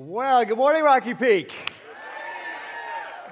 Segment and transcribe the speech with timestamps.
[0.00, 1.52] Well, good morning, Rocky Peak.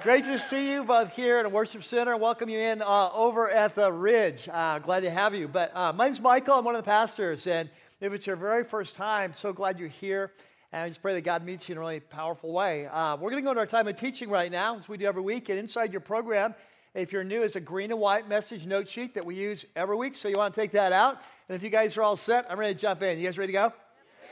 [0.03, 2.17] Great to see you both here in the Worship Center.
[2.17, 4.49] Welcome you in uh, over at the Ridge.
[4.51, 5.47] Uh, glad to have you.
[5.47, 6.55] But uh, my name's Michael.
[6.55, 7.47] I'm one of the pastors.
[7.47, 7.69] And
[8.01, 10.33] if it's your very first time, so glad you're here.
[10.73, 12.85] And I just pray that God meets you in a really powerful way.
[12.85, 15.05] Uh, we're going to go into our time of teaching right now, as we do
[15.05, 15.47] every week.
[15.47, 16.53] And inside your program,
[16.93, 19.95] if you're new, is a green and white message note sheet that we use every
[19.95, 20.17] week.
[20.17, 21.21] So you want to take that out.
[21.47, 23.19] And if you guys are all set, I'm ready to jump in.
[23.19, 23.73] You guys ready to go?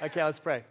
[0.03, 0.65] Okay, let's pray.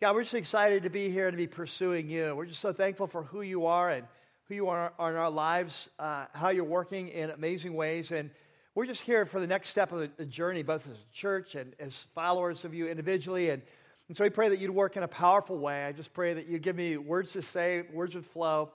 [0.00, 2.34] God, we're just excited to be here and to be pursuing you.
[2.34, 4.06] We're just so thankful for who you are and
[4.48, 8.10] who you are in our lives, uh, how you're working in amazing ways.
[8.10, 8.30] And
[8.74, 11.74] we're just here for the next step of the journey, both as a church and
[11.78, 13.50] as followers of you individually.
[13.50, 13.60] And,
[14.08, 15.84] and so we pray that you'd work in a powerful way.
[15.84, 18.70] I just pray that you'd give me words to say, words would flow,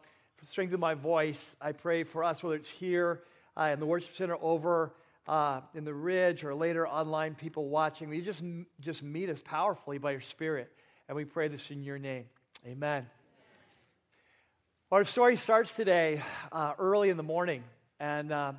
[0.48, 1.56] strengthen my voice.
[1.60, 3.22] I pray for us, whether it's here
[3.58, 4.94] uh, in the worship center over
[5.28, 8.44] uh, in the ridge or later online people watching, you just,
[8.80, 10.72] just meet us powerfully by your spirit.
[11.08, 12.26] And we pray this in your name.
[12.66, 13.06] Amen.
[14.92, 17.64] Our story starts today uh, early in the morning,
[18.00, 18.54] and uh,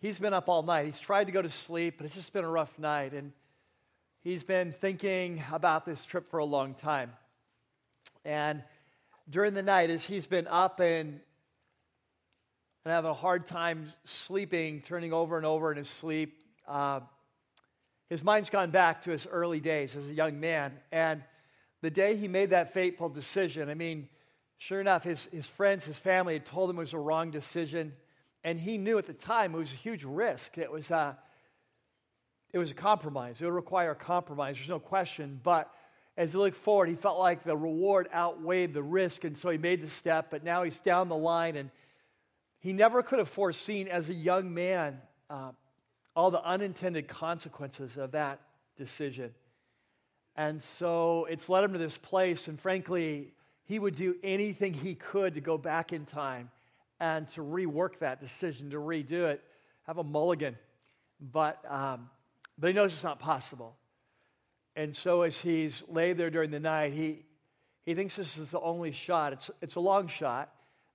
[0.00, 0.86] he's been up all night.
[0.86, 3.32] He's tried to go to sleep, but it's just been a rough night, and
[4.22, 7.12] he's been thinking about this trip for a long time.
[8.24, 8.62] And
[9.28, 11.20] during the night, as he's been up and,
[12.86, 16.34] and having a hard time sleeping, turning over and over in his sleep,
[16.66, 17.00] uh,
[18.08, 20.72] his mind's gone back to his early days as a young man.
[20.90, 21.22] And
[21.84, 24.08] the day he made that fateful decision, I mean,
[24.58, 27.92] Sure enough, his, his friends, his family had told him it was a wrong decision.
[28.42, 30.58] And he knew at the time it was a huge risk.
[30.58, 31.14] It was a, uh,
[32.52, 33.42] it was a compromise.
[33.42, 35.40] It would require a compromise, there's no question.
[35.42, 35.70] But
[36.16, 39.24] as he looked forward, he felt like the reward outweighed the risk.
[39.24, 40.28] And so he made the step.
[40.30, 41.56] But now he's down the line.
[41.56, 41.70] And
[42.60, 44.98] he never could have foreseen as a young man
[45.28, 45.50] uh,
[46.14, 48.40] all the unintended consequences of that
[48.78, 49.34] decision.
[50.36, 52.48] And so it's led him to this place.
[52.48, 53.32] And frankly,
[53.66, 56.50] he would do anything he could to go back in time
[57.00, 59.42] and to rework that decision, to redo it,
[59.86, 60.56] have a mulligan.
[61.20, 62.10] But, um,
[62.58, 63.76] but he knows it's not possible.
[64.76, 67.24] And so as he's laid there during the night, he,
[67.84, 69.32] he thinks this is the only shot.
[69.32, 70.52] It's, it's a long shot,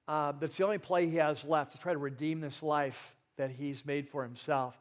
[0.08, 3.16] uh, but it's the only play he has left to try to redeem this life
[3.38, 4.75] that he's made for himself.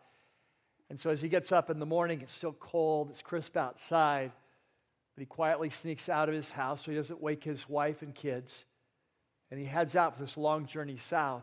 [0.91, 4.32] And so as he gets up in the morning, it's still cold, it's crisp outside.
[5.19, 8.15] But he quietly sneaks out of his house so he doesn't wake his wife and
[8.15, 8.65] kids.
[9.51, 11.43] And he heads out for this long journey south,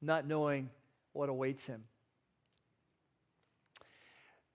[0.00, 0.70] not knowing
[1.12, 1.84] what awaits him.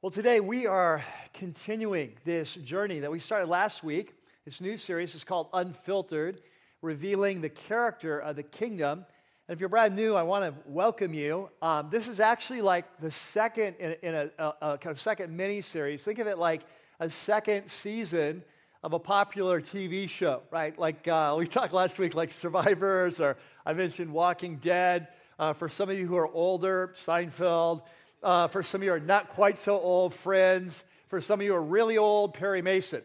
[0.01, 4.15] Well, today we are continuing this journey that we started last week.
[4.43, 6.41] This new series is called Unfiltered,
[6.81, 9.05] revealing the character of the kingdom.
[9.47, 11.51] And if you're brand new, I want to welcome you.
[11.61, 15.37] Um, this is actually like the second in, in a, a, a, kind of second
[15.37, 16.01] mini series.
[16.01, 16.63] Think of it like
[16.99, 18.43] a second season
[18.83, 20.77] of a popular TV show, right?
[20.77, 25.07] Like uh, we talked last week, like Survivors, or I mentioned Walking Dead.
[25.39, 27.83] Uh, for some of you who are older, Seinfeld.
[28.23, 30.83] Uh, for some of you who are not quite so old, Friends.
[31.09, 33.03] For some of you who are really old, Perry Mason.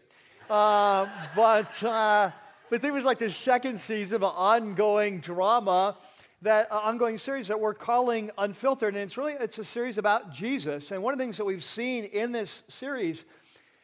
[0.49, 2.31] Uh, but uh,
[2.69, 5.97] but it was like the second season of an ongoing drama
[6.41, 10.33] that uh, ongoing series that we're calling unfiltered and it's really it's a series about
[10.33, 13.23] jesus and one of the things that we've seen in this series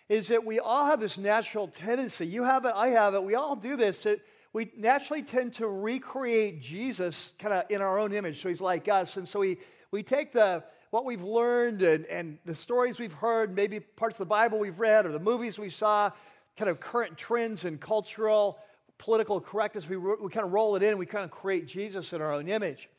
[0.09, 2.25] is that we all have this natural tendency.
[2.25, 3.99] You have it, I have it, we all do this.
[4.01, 4.19] To,
[4.51, 8.41] we naturally tend to recreate Jesus kind of in our own image.
[8.41, 9.15] So he's like us.
[9.17, 9.59] And so we,
[9.91, 14.19] we take the what we've learned and, and the stories we've heard, maybe parts of
[14.19, 16.11] the Bible we've read or the movies we saw,
[16.57, 18.57] kind of current trends and cultural,
[18.97, 22.21] political correctness, we, we kind of roll it in we kind of create Jesus in
[22.21, 22.89] our own image.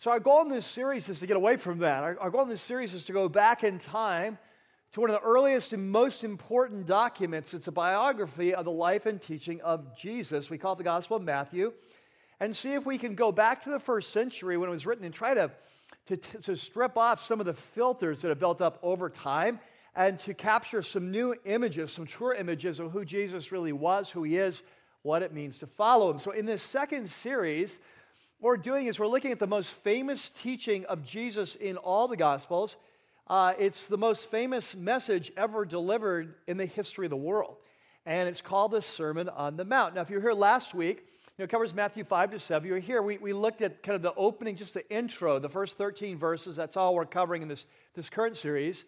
[0.00, 2.02] So our goal in this series is to get away from that.
[2.02, 4.38] Our, our goal in this series is to go back in time
[4.92, 7.54] to one of the earliest and most important documents.
[7.54, 10.50] It's a biography of the life and teaching of Jesus.
[10.50, 11.72] We call it the Gospel of Matthew.
[12.40, 15.04] And see if we can go back to the first century when it was written
[15.04, 15.50] and try to,
[16.06, 19.60] to, to strip off some of the filters that have built up over time
[19.94, 24.22] and to capture some new images, some truer images of who Jesus really was, who
[24.22, 24.62] he is,
[25.02, 26.18] what it means to follow him.
[26.18, 27.78] So, in this second series,
[28.38, 32.08] what we're doing is we're looking at the most famous teaching of Jesus in all
[32.08, 32.76] the Gospels
[33.30, 37.54] uh, it's the most famous message ever delivered in the history of the world.
[38.04, 39.94] And it's called the Sermon on the Mount.
[39.94, 41.04] Now, if you were here last week, you
[41.38, 42.66] know, it covers Matthew 5 to 7.
[42.66, 45.48] You were here, we, we looked at kind of the opening, just the intro, the
[45.48, 46.56] first 13 verses.
[46.56, 48.84] That's all we're covering in this, this current series.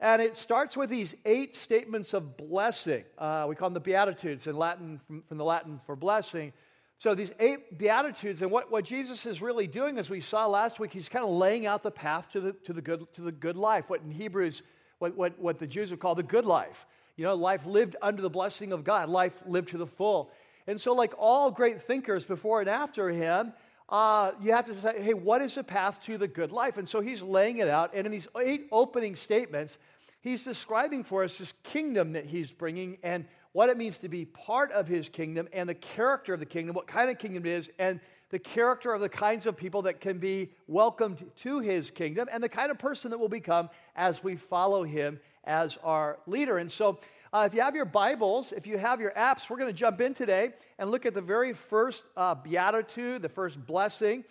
[0.00, 3.04] And it starts with these eight statements of blessing.
[3.16, 6.52] Uh, we call them the Beatitudes in Latin, from, from the Latin for blessing.
[7.00, 10.80] So, these eight Beatitudes, and what, what Jesus is really doing, as we saw last
[10.80, 13.30] week, he's kind of laying out the path to the, to the, good, to the
[13.30, 14.62] good life, what in Hebrews,
[14.98, 16.86] what, what, what the Jews would call the good life.
[17.16, 20.32] You know, life lived under the blessing of God, life lived to the full.
[20.66, 23.52] And so, like all great thinkers before and after him,
[23.88, 26.76] uh, you have to say, hey, what is the path to the good life?
[26.76, 27.92] And so he's laying it out.
[27.94, 29.78] And in these eight opening statements,
[30.20, 33.24] he's describing for us this kingdom that he's bringing and
[33.58, 36.76] what it means to be part of his kingdom and the character of the kingdom,
[36.76, 37.98] what kind of kingdom it is, and
[38.30, 42.40] the character of the kinds of people that can be welcomed to his kingdom and
[42.40, 46.58] the kind of person that will become as we follow him as our leader.
[46.58, 47.00] And so,
[47.32, 50.00] uh, if you have your Bibles, if you have your apps, we're going to jump
[50.00, 54.22] in today and look at the very first uh, beatitude, the first blessing.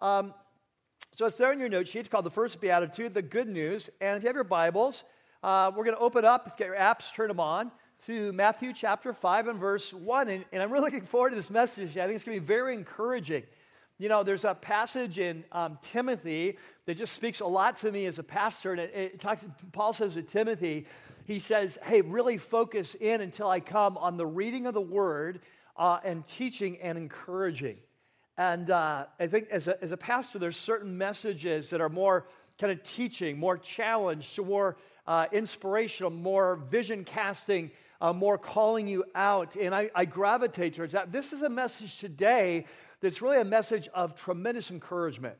[0.00, 0.32] Um,
[1.14, 1.98] so it's there in your note sheet.
[1.98, 3.90] It's called the first beatitude, the good news.
[4.00, 5.04] And if you have your Bibles,
[5.42, 6.46] uh, we're going to open up.
[6.46, 7.70] If you get your apps, turn them on
[8.06, 10.28] to Matthew chapter 5 and verse 1.
[10.30, 11.98] And, and I'm really looking forward to this message.
[11.98, 13.42] I think it's going to be very encouraging.
[13.98, 16.56] You know, there's a passage in um, Timothy
[16.86, 18.72] that just speaks a lot to me as a pastor.
[18.72, 20.86] And it, it talks, Paul says to Timothy,
[21.26, 25.40] he says, Hey, really focus in until I come on the reading of the word
[25.76, 27.76] uh, and teaching and encouraging.
[28.38, 32.26] And uh, I think as a, as a pastor, there's certain messages that are more
[32.58, 37.70] kind of teaching, more challenge, more uh, inspirational, more vision casting,
[38.00, 39.56] uh, more calling you out.
[39.56, 41.12] And I, I gravitate towards that.
[41.12, 42.66] This is a message today
[43.00, 45.36] that's really a message of tremendous encouragement.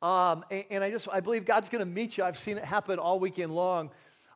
[0.00, 2.24] Um, and, and, I just I believe God's going to meet you.
[2.24, 3.90] I've seen it happen all weekend long.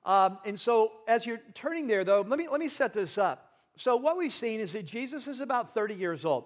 [0.04, 3.50] Um, and so, as you're turning there, though, let me, let me set this up.
[3.76, 6.44] So, what we've seen is that Jesus is about 30 years old.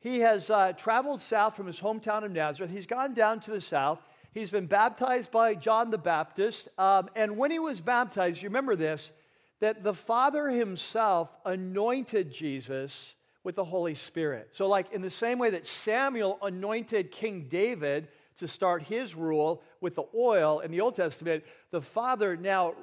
[0.00, 2.70] He has uh, traveled south from his hometown of Nazareth.
[2.70, 4.00] He's gone down to the south.
[4.32, 6.68] He's been baptized by John the Baptist.
[6.78, 9.12] Um, and when he was baptized, you remember this,
[9.60, 13.14] that the Father himself anointed Jesus
[13.44, 14.48] with the Holy Spirit.
[14.52, 18.08] So, like in the same way that Samuel anointed King David
[18.38, 22.74] to start his rule with the oil in the Old Testament, the Father now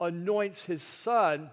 [0.00, 1.50] anoints his son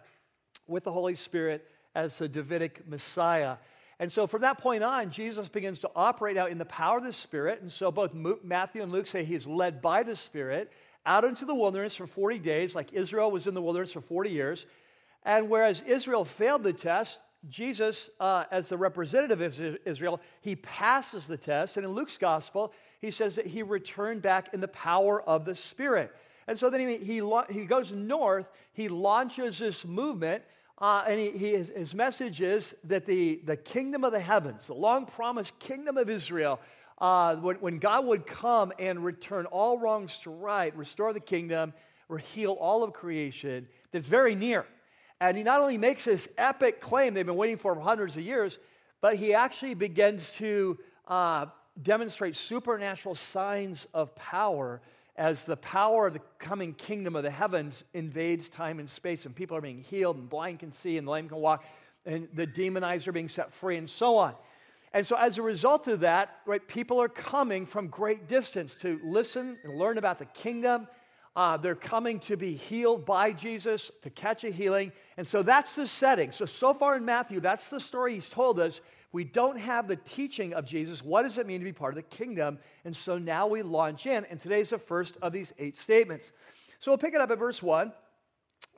[0.67, 3.57] with the Holy Spirit as the Davidic Messiah.
[3.99, 7.03] And so from that point on, Jesus begins to operate out in the power of
[7.03, 7.61] the Spirit.
[7.61, 10.71] And so both Matthew and Luke say he's led by the Spirit
[11.05, 14.29] out into the wilderness for 40 days, like Israel was in the wilderness for 40
[14.29, 14.65] years.
[15.23, 17.19] And whereas Israel failed the test,
[17.49, 21.77] Jesus, uh, as the representative of Israel, he passes the test.
[21.77, 25.55] And in Luke's gospel, he says that he returned back in the power of the
[25.55, 26.15] Spirit.
[26.47, 30.43] And so then he, he, he goes north, he launches this movement,
[30.77, 34.73] uh, and he, he, his, message is that the, the kingdom of the heavens, the
[34.73, 36.59] long promised kingdom of Israel,
[37.01, 41.73] uh, when, when God would come and return all wrongs to right, restore the kingdom,
[42.07, 44.65] or heal all of creation, that's very near.
[45.19, 48.59] And he not only makes this epic claim they've been waiting for hundreds of years,
[49.01, 50.77] but he actually begins to
[51.07, 51.47] uh,
[51.81, 54.79] demonstrate supernatural signs of power
[55.15, 59.35] as the power of the coming kingdom of the heavens invades time and space, and
[59.35, 61.63] people are being healed, and blind can see, and the lame can walk,
[62.05, 64.35] and the demonized are being set free, and so on.
[64.93, 68.99] And so, as a result of that, right, people are coming from great distance to
[69.03, 70.87] listen and learn about the kingdom.
[71.33, 74.91] Uh, they're coming to be healed by Jesus, to catch a healing.
[75.15, 76.33] And so that's the setting.
[76.33, 78.81] So, so far in Matthew, that's the story he's told us
[79.13, 81.03] we don't have the teaching of Jesus.
[81.03, 82.59] What does it mean to be part of the kingdom?
[82.85, 86.31] And so now we launch in, and today's the first of these eight statements.
[86.79, 87.91] So we'll pick it up at verse 1.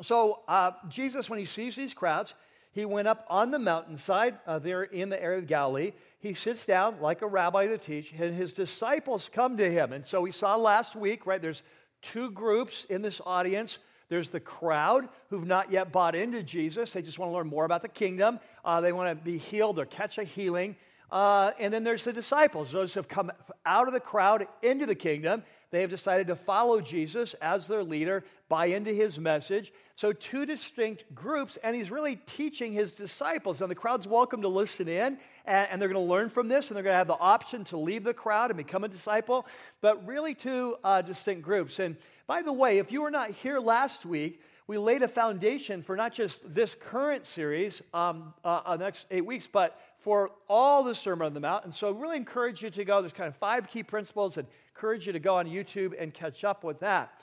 [0.02, 2.34] So uh, Jesus, when he sees these crowds,
[2.74, 5.94] he went up on the mountainside uh, there in the area of Galilee.
[6.20, 9.94] He sits down like a rabbi to teach, and his disciples come to him.
[9.94, 11.62] And so we saw last week, right, there's
[12.02, 13.78] two groups in this audience.
[14.10, 16.92] There's the crowd who've not yet bought into Jesus.
[16.92, 18.40] They just want to learn more about the kingdom.
[18.66, 20.76] Uh, they want to be healed or catch a healing.
[21.12, 23.32] Uh, and then there's the disciples, those who have come
[23.68, 25.44] out of the crowd into the kingdom.
[25.70, 29.74] They have decided to follow Jesus as their leader, buy into his message.
[29.96, 33.64] So, two distinct groups, and he's really teaching his disciples.
[33.64, 36.70] And the crowd's welcome to listen in, and, and they're going to learn from this,
[36.70, 39.48] and they're going to have the option to leave the crowd and become a disciple.
[39.82, 41.80] But really, two uh, distinct groups.
[41.80, 41.96] And
[42.28, 45.96] by the way, if you were not here last week, we laid a foundation for
[45.96, 50.84] not just this current series, um, uh, uh, the next eight weeks, but for all
[50.84, 51.66] the Sermon on the Mount.
[51.66, 53.02] And so, I really encourage you to go.
[53.02, 56.44] There's kind of five key principles, and encourage you to go on YouTube and catch
[56.44, 57.14] up with that.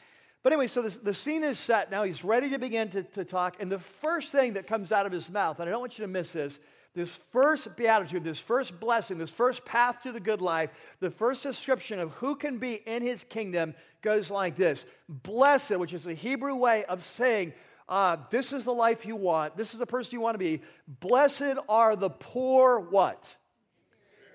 [0.42, 1.90] But anyway, so this, the scene is set.
[1.90, 3.56] Now he's ready to begin to, to talk.
[3.60, 6.04] And the first thing that comes out of his mouth, and I don't want you
[6.04, 6.58] to miss this,
[6.94, 11.42] this first beatitude, this first blessing, this first path to the good life, the first
[11.42, 16.14] description of who can be in his kingdom goes like this Blessed, which is the
[16.14, 17.52] Hebrew way of saying,
[17.88, 20.62] uh, this is the life you want, this is the person you want to be.
[21.00, 23.26] Blessed are the poor, what?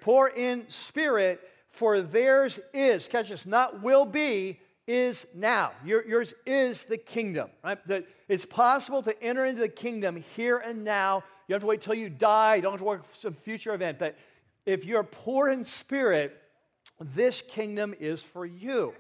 [0.02, 5.72] Poor in spirit, for theirs is, catch this, not will be, is now.
[5.84, 7.86] Your, yours is the kingdom, right?
[7.88, 11.68] That it's possible to enter into the kingdom here and now You don't have to
[11.68, 12.56] wait till you die.
[12.56, 14.00] You don't have to work for some future event.
[14.00, 14.16] But
[14.66, 16.40] if you're poor in spirit,
[17.00, 18.94] this kingdom is for you.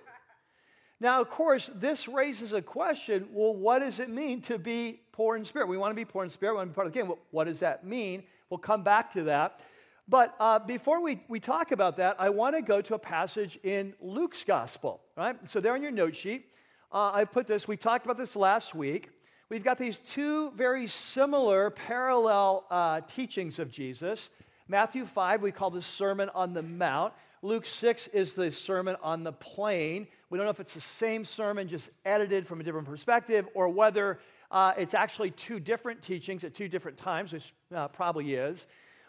[1.00, 5.36] Now, of course, this raises a question well, what does it mean to be poor
[5.36, 5.68] in spirit?
[5.68, 7.18] We want to be poor in spirit, we want to be part of the kingdom.
[7.32, 8.24] What does that mean?
[8.50, 9.60] We'll come back to that.
[10.08, 13.58] But uh, before we, we talk about that, I want to go to a passage
[13.64, 15.36] in Luke's gospel, right?
[15.50, 16.46] So, there on your note sheet,
[16.92, 19.10] uh, I've put this, we talked about this last week.
[19.50, 24.30] We've got these two very similar, parallel uh, teachings of Jesus.
[24.68, 27.14] Matthew 5, we call the Sermon on the Mount.
[27.42, 30.08] Luke 6 is the Sermon on the Plain.
[30.30, 33.70] We don't know if it's the same sermon, just edited from a different perspective, or
[33.70, 34.20] whether
[34.50, 38.66] uh, it's actually two different teachings at two different times, which uh, probably is.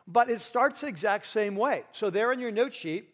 [0.07, 1.85] But it starts the exact same way.
[1.93, 3.09] So, there in your note sheet,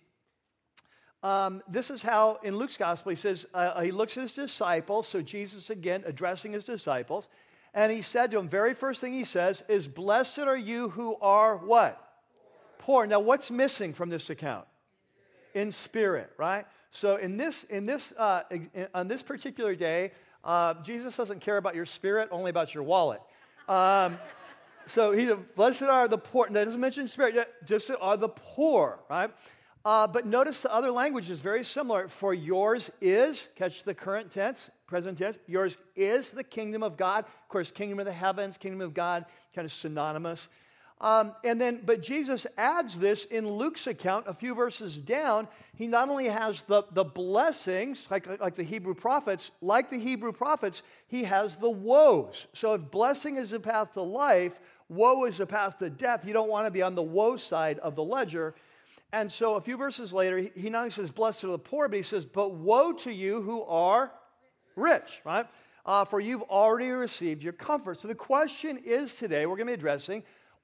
[1.23, 5.09] um, this is how in Luke's gospel he says, uh, he looks at his disciples.
[5.09, 7.29] So, Jesus again addressing his disciples.
[7.75, 11.17] And he said to them, very first thing he says is, Blessed are you who
[11.23, 11.99] are what?
[12.79, 13.07] Poor.
[13.07, 14.67] Now, what's missing from this account?
[15.55, 16.67] in spirit, right?
[16.91, 20.13] So in this, in this, uh, in, on this particular day,
[20.45, 23.21] uh, Jesus doesn't care about your spirit, only about your wallet.
[23.69, 24.19] Um,
[24.87, 26.49] so he, blessed are the poor.
[26.51, 29.31] That doesn't mention spirit, just are the poor, right?
[29.85, 32.09] Uh, but notice the other language is very similar.
[32.09, 37.25] For yours is, catch the current tense, present tense, yours is the kingdom of God.
[37.25, 39.25] Of course, kingdom of the heavens, kingdom of God,
[39.55, 40.49] kind of synonymous.
[41.01, 45.49] Um, and then, but Jesus adds this in Luke's account a few verses down.
[45.75, 50.31] He not only has the, the blessings, like, like the Hebrew prophets, like the Hebrew
[50.31, 52.47] prophets, he has the woes.
[52.53, 54.53] So if blessing is the path to life,
[54.93, 56.25] woe is the path to death.
[56.27, 58.55] You don't want to be on the woe side of the ledger.
[59.13, 61.97] And so a few verses later, he, not only says, Blessed are the poor, but
[61.97, 64.13] he says, But woe to you who are
[64.77, 65.47] rich, right?
[65.85, 68.01] Uh, for you've already received your comfort.
[68.01, 70.23] So the question is today, we're going to be addressing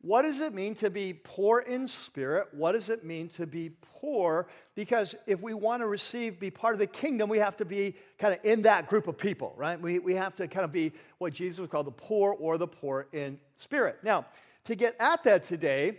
[0.08, 2.48] what does it mean to be poor in spirit?
[2.52, 4.48] What does it mean to be poor?
[4.74, 7.94] Because if we want to receive, be part of the kingdom, we have to be
[8.18, 9.78] kind of in that group of people, right?
[9.78, 12.66] We, we have to kind of be what Jesus would call the poor or the
[12.66, 13.98] poor in spirit.
[14.02, 14.24] Now,
[14.64, 15.98] to get at that today,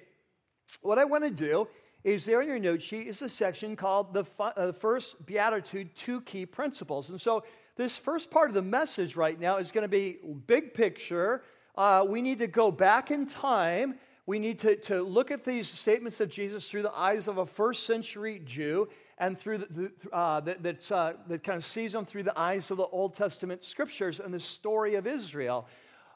[0.82, 1.68] what I want to do
[2.04, 5.96] is there in your note sheet is a section called the, uh, the first beatitude,
[5.96, 7.12] two key principles.
[7.12, 7.44] And so
[7.76, 11.44] this first part of the message right now is going to be big picture
[11.80, 13.96] uh, we need to go back in time.
[14.26, 17.46] We need to, to look at these statements of Jesus through the eyes of a
[17.46, 22.06] first century Jew and through the, uh, that, that's, uh, that kind of sees them
[22.06, 25.68] through the eyes of the Old Testament scriptures and the story of Israel.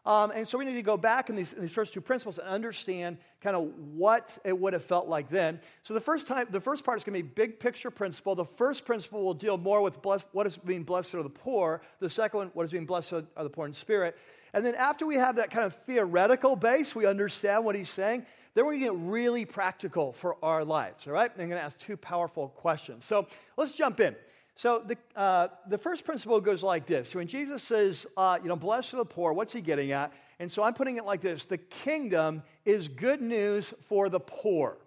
[0.06, 2.40] Um, and so we need to go back in these, in these, first two principles
[2.40, 5.62] and understand kind of what it would have felt like then.
[5.84, 8.36] So the first time, the first part is going to be big picture principle.
[8.36, 11.82] The first principle will deal more with bless, what is being blessed are the poor.
[12.02, 14.18] The second one, what is being blessed are the poor in spirit.
[14.54, 18.26] And then after we have that kind of theoretical base, we understand what he's saying,
[18.54, 21.32] then we're going to get really practical for our lives, all right?
[21.34, 23.04] And I'm going to ask two powerful questions.
[23.04, 24.16] So let's jump in.
[24.56, 27.10] So the, uh, the first principle goes like this.
[27.10, 30.14] So when Jesus says, uh, you know, blessed are the poor, what's he getting at?
[30.40, 34.78] And so I'm putting it like this The kingdom is good news for the poor.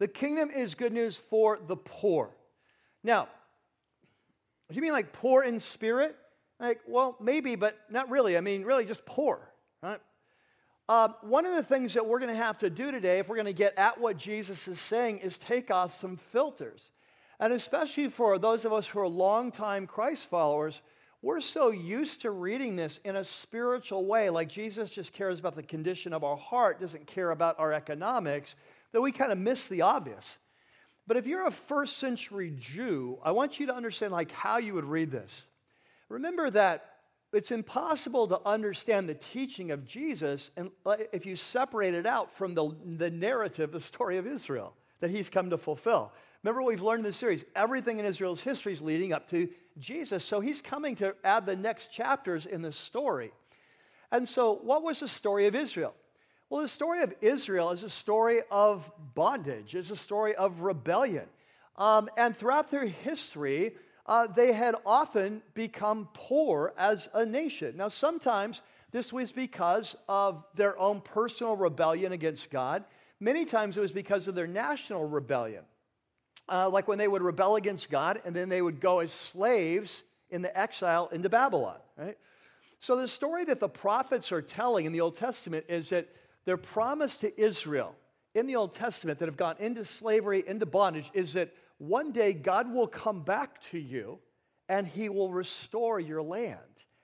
[0.00, 2.30] The kingdom is good news for the poor.
[3.04, 3.28] Now,
[4.68, 6.16] do you mean like poor in spirit?
[6.60, 8.36] Like, well, maybe, but not really.
[8.36, 9.40] I mean, really just poor.
[9.82, 10.00] Right?
[10.88, 13.36] Uh, one of the things that we're going to have to do today, if we're
[13.36, 16.90] going to get at what Jesus is saying, is take off some filters.
[17.38, 20.80] And especially for those of us who are longtime Christ followers,
[21.20, 25.56] we're so used to reading this in a spiritual way, like Jesus just cares about
[25.56, 28.54] the condition of our heart, doesn't care about our economics,
[28.92, 30.38] that we kind of miss the obvious.
[31.06, 34.74] But if you're a first century Jew, I want you to understand like how you
[34.74, 35.46] would read this.
[36.08, 36.84] Remember that
[37.32, 40.70] it's impossible to understand the teaching of Jesus and
[41.12, 45.28] if you separate it out from the, the narrative, the story of Israel that he's
[45.28, 46.12] come to fulfill.
[46.42, 47.44] Remember what we've learned in this series?
[47.54, 49.48] Everything in Israel's history is leading up to
[49.78, 50.24] Jesus.
[50.24, 53.32] So he's coming to add the next chapters in this story.
[54.10, 55.94] And so, what was the story of Israel?
[56.48, 61.26] Well, the story of Israel is a story of bondage, it's a story of rebellion.
[61.76, 63.76] Um, and throughout their history,
[64.08, 67.76] uh, they had often become poor as a nation.
[67.76, 72.84] Now, sometimes this was because of their own personal rebellion against God.
[73.20, 75.62] Many times it was because of their national rebellion.
[76.48, 80.02] Uh, like when they would rebel against God and then they would go as slaves
[80.30, 82.16] in the exile into Babylon, right?
[82.80, 86.08] So the story that the prophets are telling in the Old Testament is that
[86.46, 87.94] their promise to Israel
[88.34, 92.32] in the Old Testament that have gone into slavery, into bondage, is that one day
[92.32, 94.18] God will come back to you
[94.68, 96.58] and he will restore your land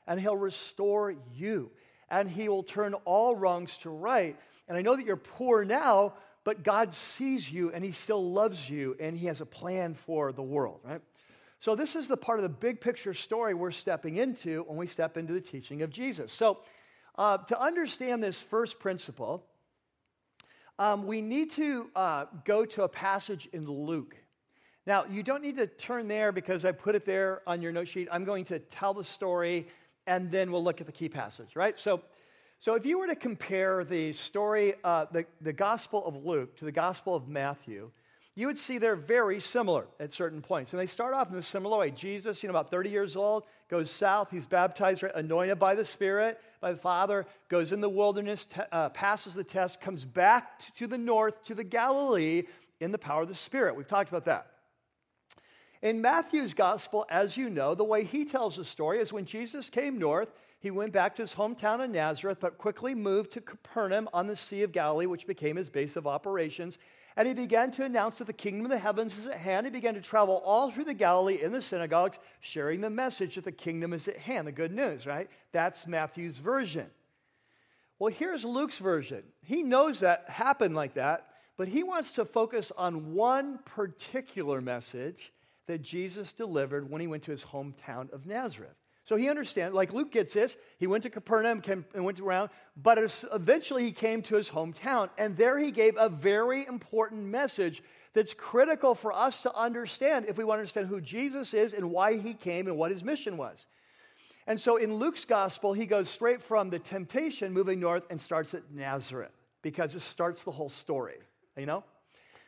[0.07, 1.71] and he'll restore you.
[2.11, 4.37] and he will turn all wrongs to right.
[4.69, 6.13] And I know that you're poor now,
[6.45, 10.31] but God sees you and he still loves you and he has a plan for
[10.31, 11.01] the world, right?
[11.61, 14.87] So, this is the part of the big picture story we're stepping into when we
[14.87, 16.31] step into the teaching of Jesus.
[16.31, 16.59] So,
[17.17, 19.47] uh, to understand this first principle,
[20.79, 24.15] um, we need to uh, go to a passage in Luke.
[24.87, 27.89] Now, you don't need to turn there because I put it there on your note
[27.89, 28.09] sheet.
[28.13, 29.69] I'm going to tell the story
[30.07, 31.79] and then we'll look at the key passage, right?
[31.79, 32.03] So,
[32.59, 36.67] so if you were to compare the story, uh, the, the Gospel of Luke to
[36.67, 37.91] the Gospel of Matthew,
[38.35, 40.73] you would see they're very similar at certain points.
[40.73, 41.91] And they start off in a similar way.
[41.91, 44.31] Jesus, you know, about 30 years old, goes south.
[44.31, 48.89] He's baptized, anointed by the Spirit, by the Father, goes in the wilderness, te- uh,
[48.91, 52.43] passes the test, comes back to the north, to the Galilee,
[52.81, 53.77] in the power of the Spirit.
[53.77, 54.54] We've talked about that.
[55.85, 59.69] In Matthew's gospel, as you know, the way he tells the story is when Jesus
[59.69, 64.09] came north, he went back to his hometown of Nazareth, but quickly moved to Capernaum
[64.15, 66.79] on the Sea of Galilee, which became his base of operations.
[67.19, 69.67] And he began to announce that the kingdom of the heavens is at hand.
[69.67, 73.45] He began to travel all through the Galilee in the synagogues, sharing the message that
[73.45, 75.29] the kingdom is at hand, the good news, right?
[75.53, 76.87] That's Matthew's version.
[77.99, 79.23] Well, here's Luke's version.
[79.43, 81.27] He knows that happened like that,
[81.59, 85.31] but he wants to focus on one particular message
[85.67, 88.77] that Jesus delivered when he went to his hometown of Nazareth.
[89.07, 90.57] So he understands, like Luke gets this.
[90.79, 91.63] He went to Capernaum
[91.95, 92.99] and went around, but
[93.33, 97.83] eventually he came to his hometown, and there he gave a very important message
[98.15, 101.91] that's critical for us to understand if we want to understand who Jesus is and
[101.91, 103.67] why he came and what his mission was.
[104.47, 108.55] And so in Luke's gospel, he goes straight from the temptation moving north and starts
[108.55, 111.17] at Nazareth because it starts the whole story,
[111.57, 111.85] you know?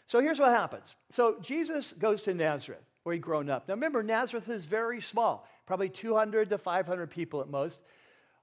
[0.06, 0.84] So here's what happens.
[1.10, 3.68] So Jesus goes to Nazareth where he'd grown up.
[3.68, 7.78] Now remember, Nazareth is very small, probably 200 to 500 people at most.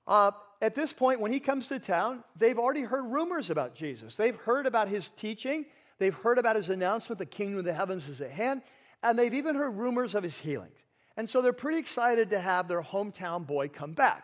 [0.08, 4.16] Uh, at this point, when he comes to town, they've already heard rumors about Jesus.
[4.16, 5.66] They've heard about his teaching,
[5.98, 8.62] they've heard about his announcement, the kingdom of the heavens is at hand,
[9.04, 10.78] and they've even heard rumors of his healings.
[11.18, 14.24] And so they're pretty excited to have their hometown boy come back.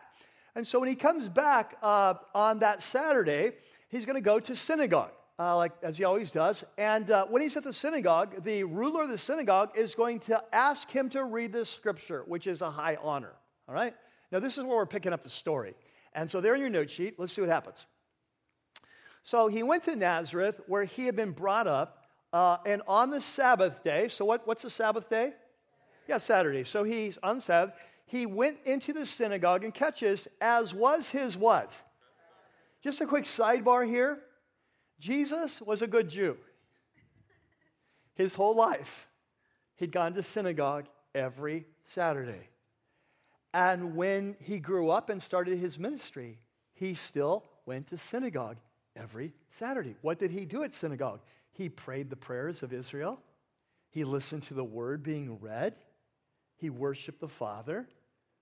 [0.56, 3.52] And so when he comes back uh, on that Saturday,
[3.90, 6.64] he's going to go to synagogue uh, like as he always does.
[6.78, 10.44] And uh, when he's at the synagogue, the ruler of the synagogue is going to
[10.52, 13.34] ask him to read this scripture, which is a high honor.
[13.68, 13.96] All right?
[14.32, 15.76] Now, this is where we're picking up the story.
[16.14, 17.86] And so, there in your note sheet, let's see what happens.
[19.24, 23.22] So, he went to Nazareth where he had been brought up, uh, and on the
[23.22, 25.32] Sabbath day, so what, what's the Sabbath day?
[26.08, 26.64] Yeah, Saturday.
[26.64, 27.76] So, he's on Sabbath.
[28.06, 31.72] He went into the synagogue and catches, as was his what?
[32.84, 34.20] Just a quick sidebar here.
[35.00, 36.38] Jesus was a good Jew.
[38.16, 39.08] His whole life,
[39.76, 40.86] he'd gone to synagogue
[41.16, 42.50] every Saturday.
[43.54, 46.38] And when he grew up and started his ministry,
[46.74, 48.58] he still went to synagogue
[48.96, 49.96] every Saturday.
[50.02, 51.22] What did he do at synagogue?
[51.52, 53.20] He prayed the prayers of Israel,
[53.90, 55.76] he listened to the word being read,
[56.58, 57.88] he worshiped the Father,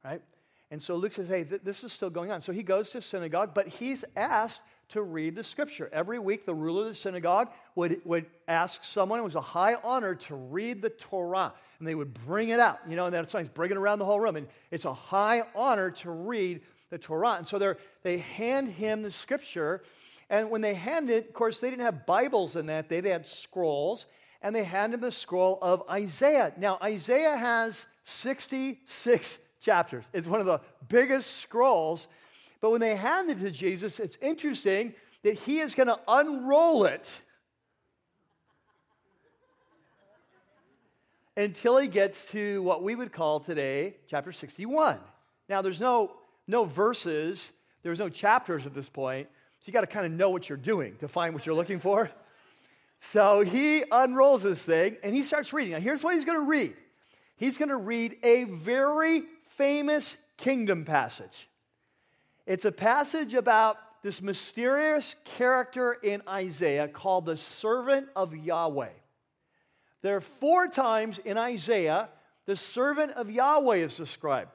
[0.04, 0.22] right?
[0.70, 2.41] And so Luke says, hey, th- this is still going on.
[2.41, 5.89] So he goes to synagogue, but he's asked to read the scripture.
[5.91, 9.76] Every week, the ruler of the synagogue would, would ask someone, it was a high
[9.84, 11.54] honor to read the Torah.
[11.80, 14.00] And they would bring it out, you know, and that's why he's bringing it around
[14.00, 14.36] the whole room.
[14.36, 17.36] And it's a high honor to read the Torah.
[17.38, 19.84] And so they hand him the scripture.
[20.30, 23.10] And when they hand it, of course, they didn't have Bibles in that day, they
[23.10, 24.08] had scrolls.
[24.41, 26.54] And they hand him the scroll of Isaiah.
[26.58, 32.08] Now, Isaiah has 66 chapters, it's one of the biggest scrolls
[32.62, 34.93] but when they hand it to Jesus, it's interesting
[35.24, 37.10] that he is going to unroll it
[41.36, 44.98] until he gets to what we would call today chapter 61.
[45.48, 46.13] Now, there's no,
[46.48, 49.28] no verses, there's no chapters at this point,
[49.60, 51.80] so you got to kind of know what you're doing to find what you're looking
[51.80, 52.10] for.
[53.00, 55.74] So he unrolls this thing and he starts reading.
[55.74, 56.76] Now, here's what he's going to read
[57.36, 59.24] he's going to read a very
[59.58, 61.48] famous kingdom passage.
[62.48, 68.94] It's a passage about this mysterious character in Isaiah called the servant of Yahweh.
[70.02, 72.08] There are four times in Isaiah
[72.46, 74.52] the servant of Yahweh is described.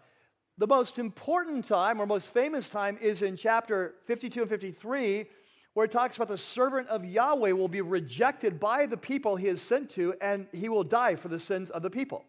[0.56, 5.26] The most important time, or most famous time, is in chapter 52 and 53,
[5.74, 9.48] where it talks about the servant of Yahweh will be rejected by the people he
[9.48, 12.24] is sent to, and he will die for the sins of the people.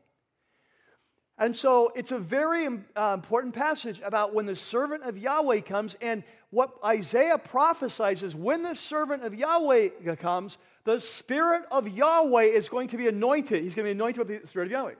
[1.37, 5.95] And so it's a very uh, important passage about when the servant of Yahweh comes,
[5.99, 12.43] and what Isaiah prophesies is when the servant of Yahweh comes, the Spirit of Yahweh
[12.43, 13.63] is going to be anointed.
[13.63, 14.93] He's going to be anointed with the Spirit of Yahweh.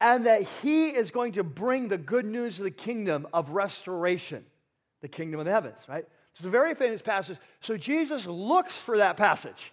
[0.00, 4.44] And that he is going to bring the good news of the kingdom of restoration.
[5.04, 6.06] the kingdom of the heavens, right?
[6.34, 7.36] It's a very famous passage.
[7.60, 9.70] So Jesus looks for that passage.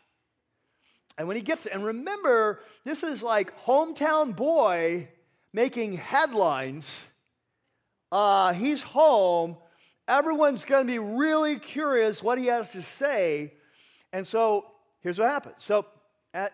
[1.17, 5.07] And when he gets it, and remember, this is like hometown boy
[5.53, 7.11] making headlines.
[8.11, 9.57] Uh, he's home.
[10.07, 13.53] Everyone's going to be really curious what he has to say.
[14.11, 14.65] And so
[15.01, 15.55] here's what happens.
[15.59, 15.85] So,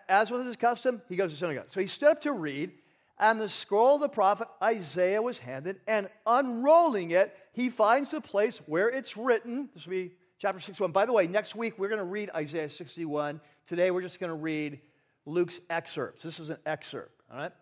[0.08, 1.66] as was his custom, he goes to synagogue.
[1.68, 2.72] So he stood up to read,
[3.18, 8.20] and the scroll of the prophet Isaiah was handed, and unrolling it, he finds the
[8.20, 9.68] place where it's written.
[9.74, 10.90] This will be chapter 61.
[10.90, 13.40] By the way, next week we're going to read Isaiah 61.
[13.66, 14.80] Today we're just going to read
[15.26, 16.24] Luke's excerpts.
[16.24, 17.52] This is an excerpt, all right?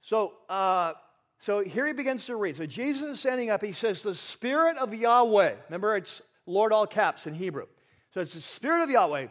[0.00, 0.94] So, uh,
[1.38, 2.56] so here he begins to read.
[2.56, 3.62] So Jesus is standing up.
[3.62, 7.66] He says, The Spirit of Yahweh, remember it's Lord all caps in Hebrew.
[8.14, 9.28] So it's the Spirit of Yahweh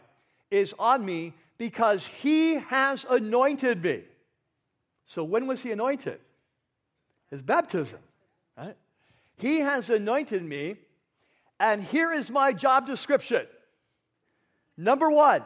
[0.52, 4.04] is on me because he has anointed me.
[5.06, 6.20] So when was he anointed?
[7.32, 8.00] His baptism,
[8.58, 8.76] right?
[9.38, 10.76] He has anointed me,
[11.60, 13.46] and here is my job description.
[14.78, 15.44] Number one,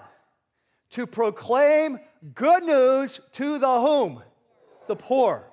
[0.91, 1.99] to proclaim
[2.35, 4.21] good news to the whom?
[4.87, 5.45] The poor.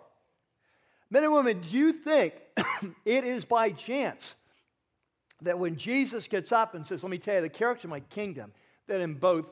[1.10, 2.34] Men and women, do you think
[3.04, 4.36] it is by chance
[5.42, 8.00] that when Jesus gets up and says, Let me tell you the character of my
[8.00, 8.52] kingdom,
[8.86, 9.46] that in both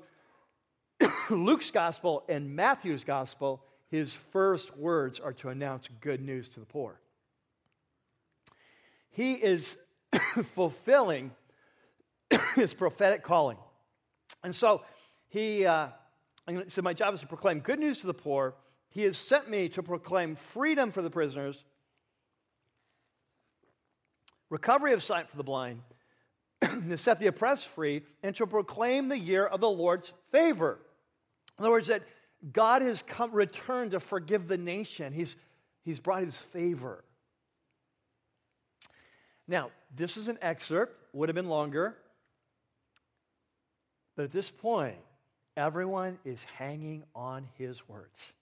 [1.30, 6.66] Luke's gospel and Matthew's gospel, his first words are to announce good news to the
[6.66, 7.00] poor.
[9.10, 9.78] He is
[10.54, 11.30] fulfilling
[12.54, 13.58] his prophetic calling.
[14.42, 14.82] And so
[15.28, 15.88] he uh,
[16.68, 18.54] said, My job is to proclaim good news to the poor.
[18.96, 21.62] He has sent me to proclaim freedom for the prisoners,
[24.48, 25.82] recovery of sight for the blind,
[26.62, 30.78] to set the oppressed free, and to proclaim the year of the Lord's favor.
[31.58, 32.04] In other words, that
[32.54, 35.12] God has come, returned to forgive the nation.
[35.12, 35.36] He's,
[35.84, 37.04] he's brought his favor.
[39.46, 41.98] Now, this is an excerpt, would have been longer.
[44.16, 44.96] But at this point,
[45.54, 48.32] everyone is hanging on his words.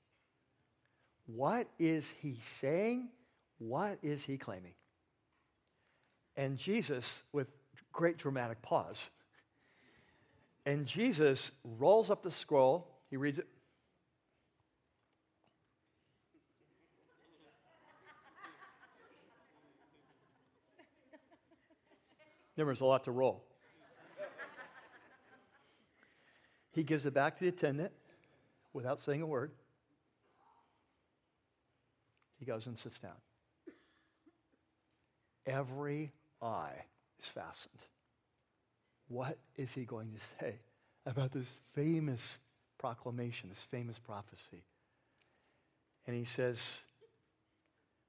[1.26, 3.08] What is he saying?
[3.58, 4.74] What is he claiming?
[6.36, 7.48] And Jesus, with
[7.92, 9.10] great dramatic pause,
[10.66, 13.46] and Jesus rolls up the scroll, he reads it.
[22.56, 23.44] There was a lot to roll.
[26.72, 27.92] He gives it back to the attendant
[28.72, 29.52] without saying a word.
[32.44, 33.16] He goes and sits down.
[35.46, 36.84] Every eye
[37.18, 37.78] is fastened.
[39.08, 40.56] What is he going to say
[41.06, 42.38] about this famous
[42.76, 44.62] proclamation, this famous prophecy?
[46.06, 46.58] And he says,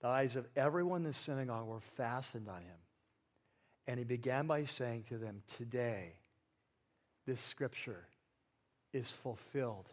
[0.02, 2.78] The eyes of everyone in the synagogue were fastened on him.
[3.88, 6.12] And he began by saying to them, Today,
[7.26, 8.06] this scripture
[8.92, 9.88] is fulfilled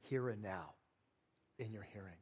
[0.00, 0.70] here and now
[1.60, 2.18] in your hearing.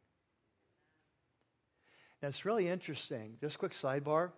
[2.27, 3.37] Now, it's really interesting.
[3.41, 4.33] Just a quick sidebar.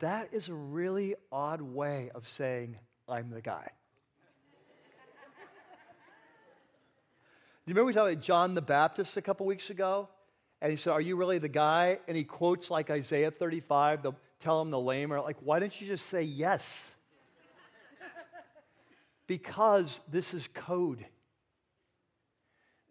[0.00, 2.76] That is a really odd way of saying,
[3.08, 3.70] I'm the guy.
[7.64, 10.06] Do you remember we talked about John the Baptist a couple weeks ago?
[10.60, 11.98] And he said, Are you really the guy?
[12.06, 15.86] And he quotes like Isaiah 35, the, tell him the lame like, Why didn't you
[15.86, 16.94] just say yes?
[19.26, 21.06] because this is code.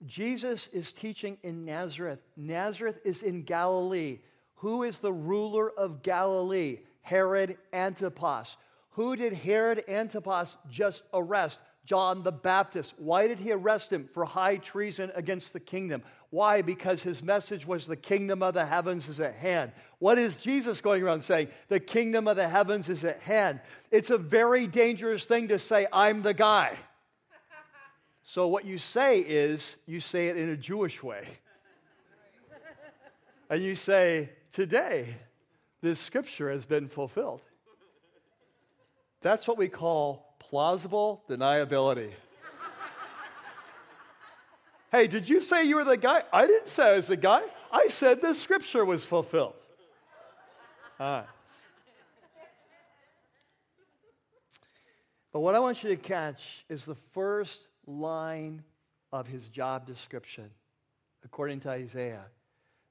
[0.06, 2.20] Jesus is teaching in Nazareth.
[2.36, 4.20] Nazareth is in Galilee.
[4.56, 6.80] Who is the ruler of Galilee?
[7.02, 8.58] Herod Antipas.
[8.92, 11.60] Who did Herod Antipas just arrest?
[11.86, 12.94] John the Baptist.
[12.98, 14.10] Why did he arrest him?
[14.14, 16.04] For high treason against the kingdom.
[16.32, 16.62] Why?
[16.62, 19.72] Because his message was the kingdom of the heavens is at hand.
[20.00, 21.48] What is Jesus going around saying?
[21.70, 23.62] The kingdom of the heavens is at hand.
[23.90, 26.76] It's a very dangerous thing to say, I'm the guy.
[28.30, 31.26] So, what you say is, you say it in a Jewish way.
[33.50, 35.16] And you say, Today,
[35.82, 37.40] this scripture has been fulfilled.
[39.22, 42.12] That's what we call plausible deniability.
[44.92, 46.24] hey, did you say you were the guy?
[46.34, 47.44] I didn't say I was the guy.
[47.72, 49.56] I said the scripture was fulfilled.
[51.00, 51.28] All right.
[55.32, 58.64] But what I want you to catch is the first line
[59.12, 60.50] of his job description,
[61.24, 62.26] according to Isaiah,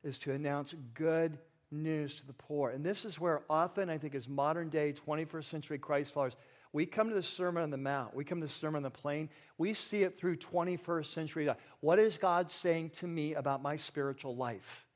[0.02, 1.38] is to announce good
[1.70, 2.70] news to the poor.
[2.70, 6.36] And this is where often, I think, as modern day 21st century Christ followers,
[6.72, 8.90] we come to the Sermon on the Mount, we come to the Sermon on the
[8.90, 9.28] Plain,
[9.58, 11.48] we see it through 21st century.
[11.80, 14.86] What is God saying to me about my spiritual life?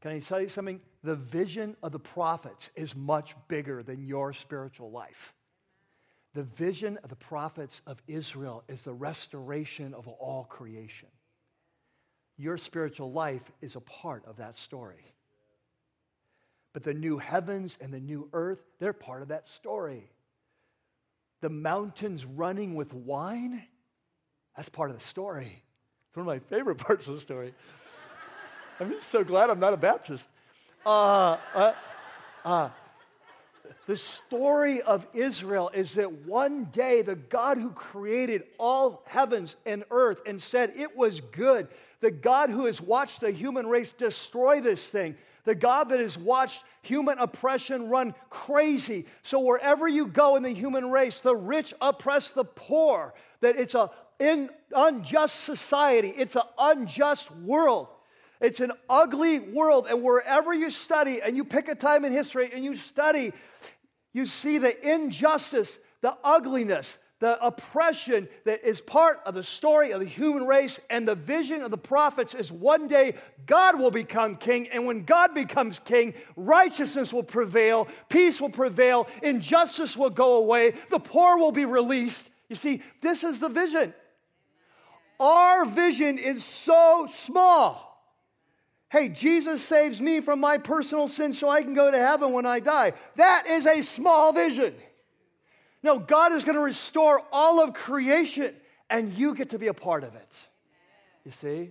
[0.00, 0.80] Can I tell you something?
[1.02, 5.32] the vision of the prophets is much bigger than your spiritual life.
[6.38, 11.08] The vision of the prophets of Israel is the restoration of all creation.
[12.36, 15.04] Your spiritual life is a part of that story.
[16.74, 20.08] But the new heavens and the new earth, they're part of that story.
[21.40, 23.64] The mountains running with wine,
[24.56, 25.60] that's part of the story.
[26.06, 27.52] It's one of my favorite parts of the story.
[28.78, 30.28] I'm just so glad I'm not a Baptist.
[30.86, 31.72] Uh, uh,
[32.44, 32.68] uh,
[33.88, 39.82] the story of Israel is that one day the God who created all heavens and
[39.90, 41.68] earth and said it was good,
[42.00, 46.18] the God who has watched the human race destroy this thing, the God that has
[46.18, 49.06] watched human oppression run crazy.
[49.22, 53.74] So wherever you go in the human race, the rich oppress the poor, that it's
[53.74, 57.88] a in unjust society, it's an unjust world.
[58.40, 59.86] It's an ugly world.
[59.88, 63.32] And wherever you study and you pick a time in history and you study,
[64.18, 70.00] you see the injustice, the ugliness, the oppression that is part of the story of
[70.00, 70.80] the human race.
[70.90, 73.14] And the vision of the prophets is one day
[73.46, 74.68] God will become king.
[74.70, 80.74] And when God becomes king, righteousness will prevail, peace will prevail, injustice will go away,
[80.90, 82.28] the poor will be released.
[82.48, 83.94] You see, this is the vision.
[85.20, 87.87] Our vision is so small.
[88.90, 92.46] Hey, Jesus saves me from my personal sin so I can go to heaven when
[92.46, 92.94] I die.
[93.16, 94.74] That is a small vision.
[95.82, 98.54] No, God is going to restore all of creation,
[98.88, 100.38] and you get to be a part of it.
[101.24, 101.70] You see?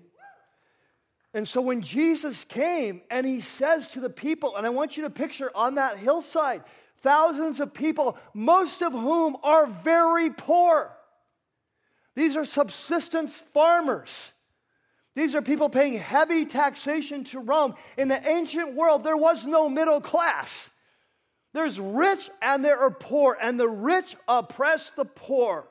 [1.34, 5.04] And so when Jesus came and he says to the people, and I want you
[5.04, 6.64] to picture on that hillside,
[7.02, 10.92] thousands of people, most of whom are very poor.
[12.16, 14.10] These are subsistence farmers.
[15.18, 17.74] These are people paying heavy taxation to Rome.
[17.98, 20.70] In the ancient world, there was no middle class.
[21.54, 25.66] There's rich and there are poor, and the rich oppress the poor.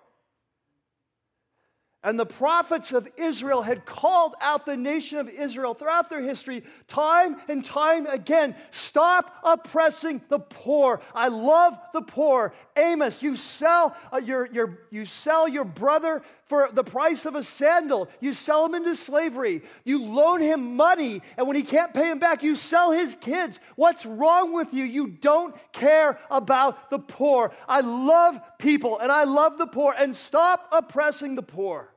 [2.02, 6.64] And the prophets of Israel had called out the nation of Israel throughout their history,
[6.88, 11.00] time and time again stop oppressing the poor.
[11.14, 12.52] I love the poor.
[12.76, 17.42] Amos, you sell, uh, your, your, you sell your brother for the price of a
[17.42, 18.08] sandal.
[18.20, 19.62] You sell him into slavery.
[19.84, 23.58] You loan him money, and when he can't pay him back, you sell his kids.
[23.74, 24.84] What's wrong with you?
[24.84, 27.52] You don't care about the poor.
[27.68, 31.90] I love people, and I love the poor, and stop oppressing the poor.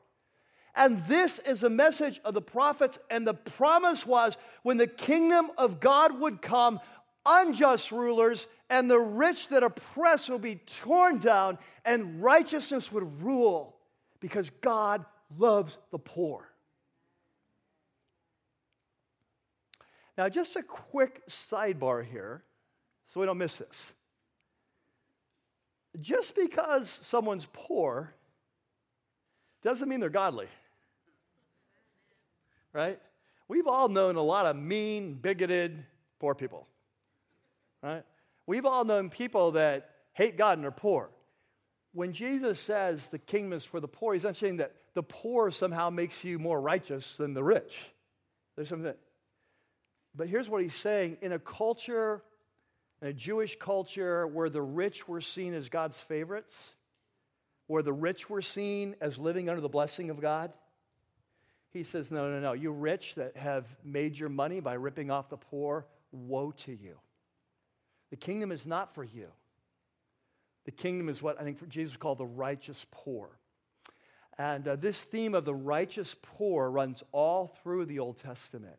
[0.75, 2.99] And this is the message of the prophets.
[3.09, 6.79] And the promise was when the kingdom of God would come,
[7.25, 13.78] unjust rulers and the rich that oppress will be torn down, and righteousness would rule
[14.19, 15.05] because God
[15.37, 16.47] loves the poor.
[20.17, 22.43] Now, just a quick sidebar here
[23.07, 23.93] so we don't miss this.
[25.99, 28.13] Just because someone's poor
[29.63, 30.47] doesn't mean they're godly.
[32.73, 32.99] Right?
[33.47, 35.83] We've all known a lot of mean, bigoted,
[36.19, 36.67] poor people.
[37.81, 38.03] Right?
[38.45, 41.09] We've all known people that hate God and are poor.
[41.93, 45.49] When Jesus says the kingdom is for the poor, he's not saying that the poor
[45.49, 47.77] somehow makes you more righteous than the rich.
[48.55, 48.99] There's something that,
[50.15, 52.21] but here's what he's saying in a culture,
[53.01, 56.73] in a Jewish culture where the rich were seen as God's favorites,
[57.67, 60.51] where the rich were seen as living under the blessing of God.
[61.71, 62.53] He says, No, no, no.
[62.53, 66.97] You rich that have made your money by ripping off the poor, woe to you.
[68.09, 69.27] The kingdom is not for you.
[70.69, 73.39] The kingdom is what I think Jesus called the righteous poor.
[74.37, 78.75] And uh, this theme of the righteous poor runs all through the Old Testament.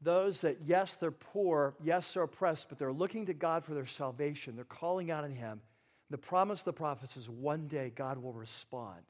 [0.00, 3.84] Those that, yes, they're poor, yes, they're oppressed, but they're looking to God for their
[3.84, 4.56] salvation.
[4.56, 5.60] They're calling out on Him.
[6.08, 9.02] The promise of the prophets is one day God will respond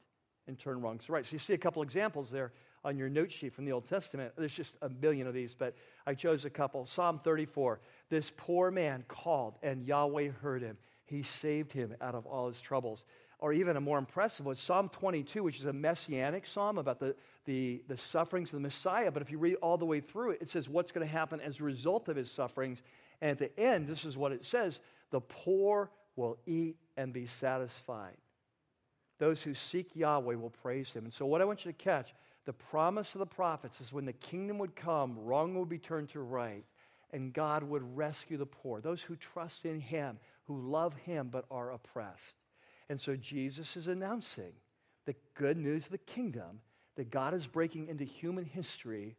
[0.45, 1.25] and turn wrongs to right.
[1.25, 2.51] So you see a couple examples there
[2.83, 4.33] on your note sheet from the Old Testament.
[4.37, 5.73] There's just a billion of these, but
[6.05, 6.85] I chose a couple.
[6.85, 7.79] Psalm 34
[8.09, 10.77] This poor man called, and Yahweh heard him.
[11.09, 13.05] He saved him out of all his troubles.
[13.39, 17.15] Or even a more impressive one, Psalm 22, which is a messianic psalm about the,
[17.45, 19.11] the, the sufferings of the Messiah.
[19.11, 21.39] But if you read all the way through it, it says what's going to happen
[21.39, 22.81] as a result of his sufferings.
[23.21, 27.25] And at the end, this is what it says the poor will eat and be
[27.25, 28.17] satisfied.
[29.19, 31.05] Those who seek Yahweh will praise him.
[31.05, 32.13] And so, what I want you to catch
[32.45, 36.09] the promise of the prophets is when the kingdom would come, wrong would be turned
[36.09, 36.63] to right,
[37.11, 40.19] and God would rescue the poor, those who trust in him,
[40.49, 42.35] who love him but are oppressed.
[42.89, 44.51] And so, Jesus is announcing
[45.05, 46.59] the good news of the kingdom
[46.97, 49.15] that God is breaking into human history,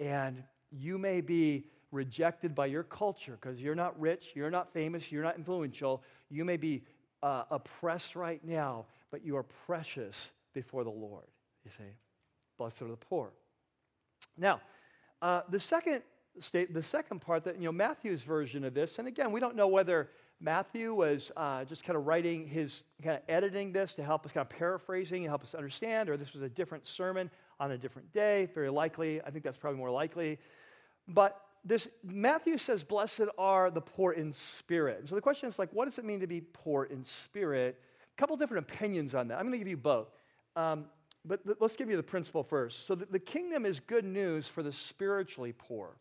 [0.00, 5.12] and you may be rejected by your culture because you're not rich, you're not famous,
[5.12, 6.02] you're not influential.
[6.30, 6.84] You may be
[7.22, 11.26] uh, oppressed right now, but you are precious before the Lord.
[11.66, 11.84] You see,
[12.56, 13.30] blessed are the poor.
[14.38, 14.62] Now,
[15.20, 16.02] uh, the second
[16.40, 19.54] state, the second part that you know Matthew's version of this, and again, we don't
[19.54, 20.08] know whether
[20.42, 24.32] Matthew was uh, just kind of writing his, kind of editing this to help us,
[24.32, 27.78] kind of paraphrasing and help us understand, or this was a different sermon on a
[27.78, 28.48] different day.
[28.52, 30.38] Very likely, I think that's probably more likely.
[31.06, 35.60] But this Matthew says, "Blessed are the poor in spirit." And so the question is
[35.60, 37.80] like, what does it mean to be poor in spirit?
[38.16, 39.38] A couple different opinions on that.
[39.38, 40.08] I'm going to give you both.
[40.56, 40.86] Um,
[41.24, 42.86] but th- let's give you the principle first.
[42.86, 45.96] So the, the kingdom is good news for the spiritually poor.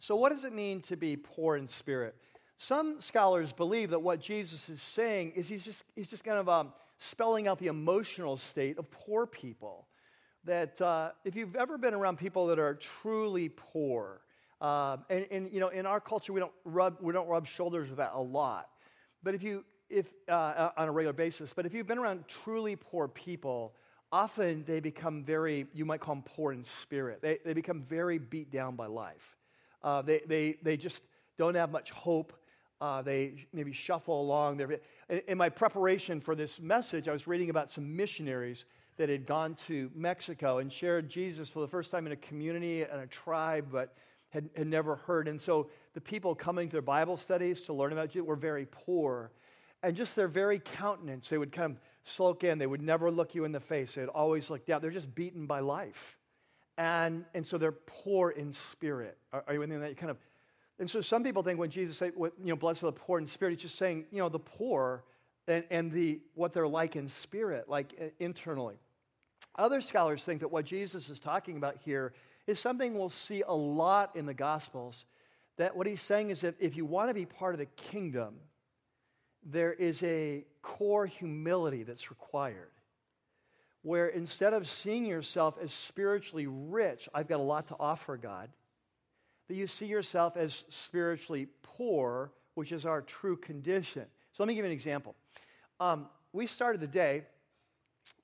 [0.00, 2.14] So, what does it mean to be poor in spirit?
[2.58, 6.48] Some scholars believe that what Jesus is saying is he's just, he's just kind of
[6.48, 9.86] um, spelling out the emotional state of poor people.
[10.44, 14.22] That uh, if you've ever been around people that are truly poor,
[14.60, 17.88] uh, and, and, you know, in our culture, we don't rub, we don't rub shoulders
[17.88, 18.68] with that a lot.
[19.22, 22.76] But if you, if, uh, on a regular basis, but if you've been around truly
[22.76, 23.74] poor people,
[24.10, 27.20] often they become very, you might call them poor in spirit.
[27.22, 29.37] They, they become very beat down by life.
[29.82, 31.02] Uh, they, they, they just
[31.36, 32.32] don't have much hope.
[32.80, 34.60] Uh, they maybe shuffle along.
[34.60, 38.64] In, in my preparation for this message, I was reading about some missionaries
[38.98, 42.82] that had gone to Mexico and shared Jesus for the first time in a community
[42.82, 43.94] and a tribe, but
[44.30, 45.28] had, had never heard.
[45.28, 48.66] And so the people coming to their Bible studies to learn about Jesus were very
[48.66, 49.30] poor.
[49.82, 52.58] And just their very countenance, they would kind of sulk in.
[52.58, 53.94] They would never look you in the face.
[53.94, 54.82] They'd always look down.
[54.82, 56.17] They're just beaten by life.
[56.78, 59.18] And, and so they're poor in spirit.
[59.32, 59.96] Are, are you in that?
[59.96, 60.16] kind of,
[60.78, 63.26] and so some people think when Jesus said, you know, blessed are the poor in
[63.26, 65.02] spirit, he's just saying, you know, the poor
[65.48, 68.76] and, and the, what they're like in spirit, like internally.
[69.56, 72.12] Other scholars think that what Jesus is talking about here
[72.46, 75.04] is something we'll see a lot in the Gospels.
[75.56, 78.36] That what he's saying is that if you want to be part of the kingdom,
[79.44, 82.70] there is a core humility that's required
[83.88, 88.50] where instead of seeing yourself as spiritually rich, I've got a lot to offer God,
[89.48, 94.04] that you see yourself as spiritually poor, which is our true condition.
[94.32, 95.14] So let me give you an example.
[95.80, 97.22] Um, we started the day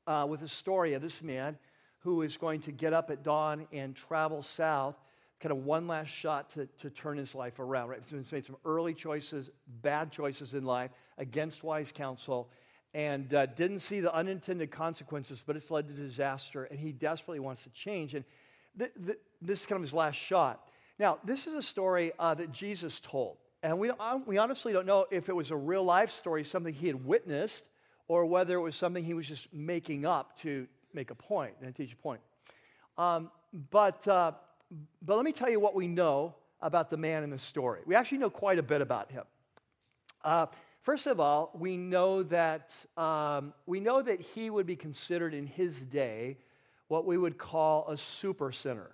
[0.06, 1.56] uh, with a story of this man
[2.00, 4.96] who is going to get up at dawn and travel south,
[5.40, 7.88] kind of one last shot to, to turn his life around.
[7.88, 8.02] Right?
[8.06, 9.48] He's made some early choices,
[9.80, 12.50] bad choices in life, against wise counsel,
[12.94, 17.40] and uh, didn't see the unintended consequences, but it's led to disaster, and he desperately
[17.40, 18.14] wants to change.
[18.14, 18.24] And
[18.78, 20.68] th- th- this is kind of his last shot.
[20.98, 24.86] Now, this is a story uh, that Jesus told, and we, uh, we honestly don't
[24.86, 27.64] know if it was a real life story, something he had witnessed,
[28.06, 31.74] or whether it was something he was just making up to make a point and
[31.74, 32.20] teach a point.
[32.96, 33.30] Um,
[33.70, 34.32] but, uh,
[35.02, 37.80] but let me tell you what we know about the man in the story.
[37.86, 39.24] We actually know quite a bit about him.
[40.84, 45.34] Uh, First of all, we know that, um, we know that he would be considered
[45.34, 46.36] in his day
[46.88, 48.90] what we would call a super sinner.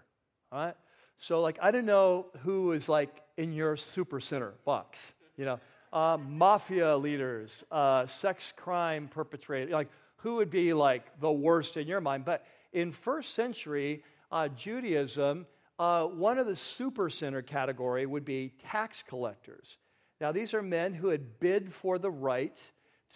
[0.52, 0.74] Right?
[1.18, 4.98] So, like, I don't know who is like in your super sinner box.
[5.36, 5.60] You know,
[5.92, 9.72] um, mafia leaders, uh, sex crime perpetrators.
[9.72, 12.24] Like, who would be like the worst in your mind?
[12.24, 15.46] But in first century uh, Judaism,
[15.78, 19.78] uh, one of the super sinner category would be tax collectors.
[20.20, 22.56] Now, these are men who had bid for the right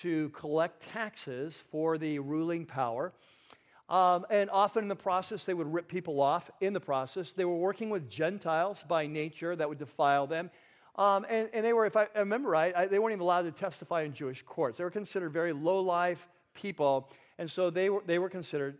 [0.00, 3.12] to collect taxes for the ruling power.
[3.90, 7.32] Um, and often in the process, they would rip people off in the process.
[7.32, 10.50] They were working with Gentiles by nature that would defile them.
[10.96, 13.52] Um, and, and, they were, if I remember right, I, they weren't even allowed to
[13.52, 14.78] testify in Jewish courts.
[14.78, 17.10] They were considered very low life people.
[17.38, 18.78] And so they were, they were considered,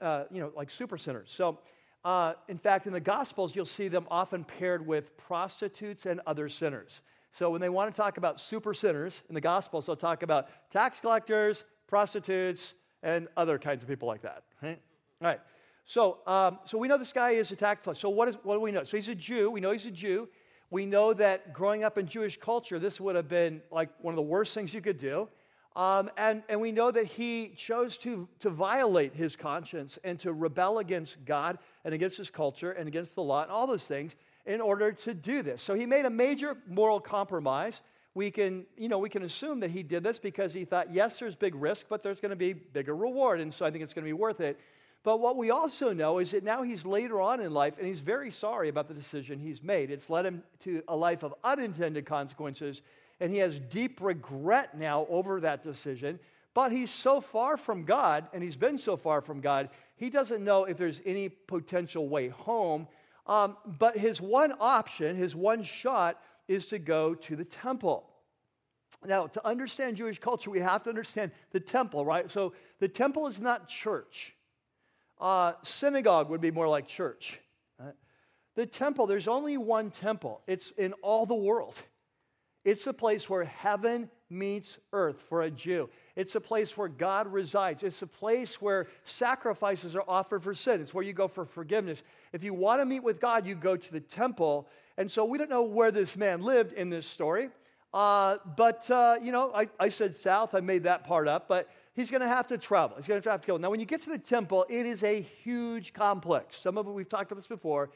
[0.00, 1.32] uh, you know, like super sinners.
[1.34, 1.58] So,
[2.04, 6.48] uh, in fact, in the Gospels, you'll see them often paired with prostitutes and other
[6.48, 7.00] sinners.
[7.34, 10.48] So when they want to talk about super sinners in the Gospels, they'll talk about
[10.70, 14.44] tax collectors, prostitutes, and other kinds of people like that.
[14.62, 14.80] Right?
[15.20, 15.40] All right.
[15.84, 18.00] So, um, so we know this guy is a tax collector.
[18.00, 18.84] So what, is, what do we know?
[18.84, 19.50] So he's a Jew.
[19.50, 20.28] We know he's a Jew.
[20.70, 24.16] We know that growing up in Jewish culture, this would have been like one of
[24.16, 25.28] the worst things you could do.
[25.74, 30.32] Um, and, and we know that he chose to, to violate his conscience and to
[30.32, 34.14] rebel against God and against his culture and against the law and all those things
[34.46, 35.62] in order to do this.
[35.62, 37.80] So he made a major moral compromise.
[38.14, 41.18] We can, you know, we can assume that he did this because he thought, yes,
[41.18, 43.40] there's big risk, but there's going to be bigger reward.
[43.40, 44.60] And so I think it's going to be worth it.
[45.02, 48.00] But what we also know is that now he's later on in life and he's
[48.00, 49.90] very sorry about the decision he's made.
[49.90, 52.80] It's led him to a life of unintended consequences,
[53.20, 56.18] and he has deep regret now over that decision.
[56.54, 60.42] But he's so far from God, and he's been so far from God, he doesn't
[60.42, 62.86] know if there's any potential way home.
[63.26, 68.08] Um, but his one option, his one shot, is to go to the temple.
[69.04, 72.30] Now, to understand Jewish culture, we have to understand the temple, right?
[72.30, 74.34] So the temple is not church.
[75.20, 77.38] Uh, synagogue would be more like church.
[77.78, 77.94] Right?
[78.56, 81.76] The temple, there's only one temple, it's in all the world.
[82.64, 85.88] It's a place where heaven meets earth for a Jew.
[86.16, 87.82] It's a place where God resides.
[87.82, 90.80] It's a place where sacrifices are offered for sin.
[90.80, 92.02] It's where you go for forgiveness.
[92.32, 94.66] If you want to meet with God, you go to the temple.
[94.96, 97.50] And so we don't know where this man lived in this story.
[97.92, 100.54] Uh, but, uh, you know, I, I said south.
[100.54, 101.46] I made that part up.
[101.46, 102.96] But he's going to have to travel.
[102.96, 103.56] He's going to have to go.
[103.56, 106.58] Now, when you get to the temple, it is a huge complex.
[106.60, 107.90] Some of it, we've talked about this before.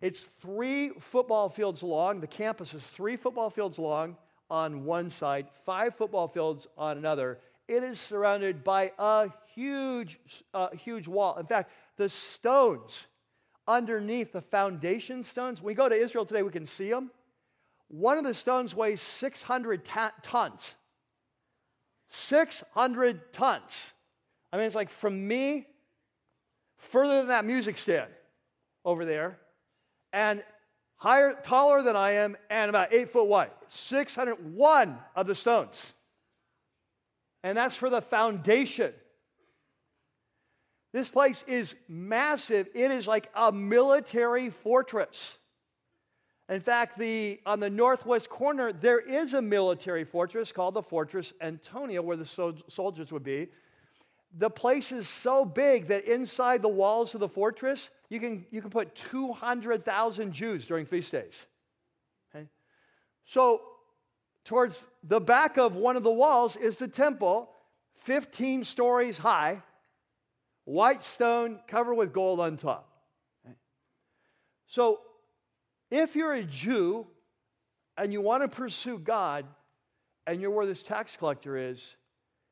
[0.00, 2.20] It's three football fields long.
[2.20, 4.16] The campus is three football fields long
[4.50, 7.38] on one side, five football fields on another.
[7.66, 10.20] It is surrounded by a huge,
[10.54, 11.36] uh, huge wall.
[11.38, 13.06] In fact, the stones
[13.66, 17.10] underneath the foundation stones, when we go to Israel today, we can see them.
[17.88, 20.74] One of the stones weighs 600 ta- tons.
[22.10, 23.92] 600 tons.
[24.52, 25.66] I mean, it's like from me
[26.78, 28.10] further than that music stand
[28.84, 29.38] over there,
[30.12, 30.42] and
[30.96, 33.50] higher, taller than I am, and about eight foot wide.
[33.68, 35.80] 601 of the stones.
[37.42, 38.92] And that's for the foundation.
[40.92, 42.68] This place is massive.
[42.74, 45.36] It is like a military fortress.
[46.48, 51.32] In fact, the, on the northwest corner, there is a military fortress called the Fortress
[51.40, 53.48] Antonia, where the so- soldiers would be.
[54.38, 58.60] The place is so big that inside the walls of the fortress, you can, you
[58.60, 61.44] can put 200,000 Jews during feast days.
[62.34, 62.46] Okay?
[63.24, 63.60] So,
[64.44, 67.50] towards the back of one of the walls is the temple,
[68.04, 69.62] 15 stories high,
[70.64, 72.88] white stone covered with gold on top.
[73.44, 73.56] Okay?
[74.68, 75.00] So,
[75.90, 77.06] if you're a Jew
[77.96, 79.46] and you want to pursue God
[80.26, 81.96] and you're where this tax collector is,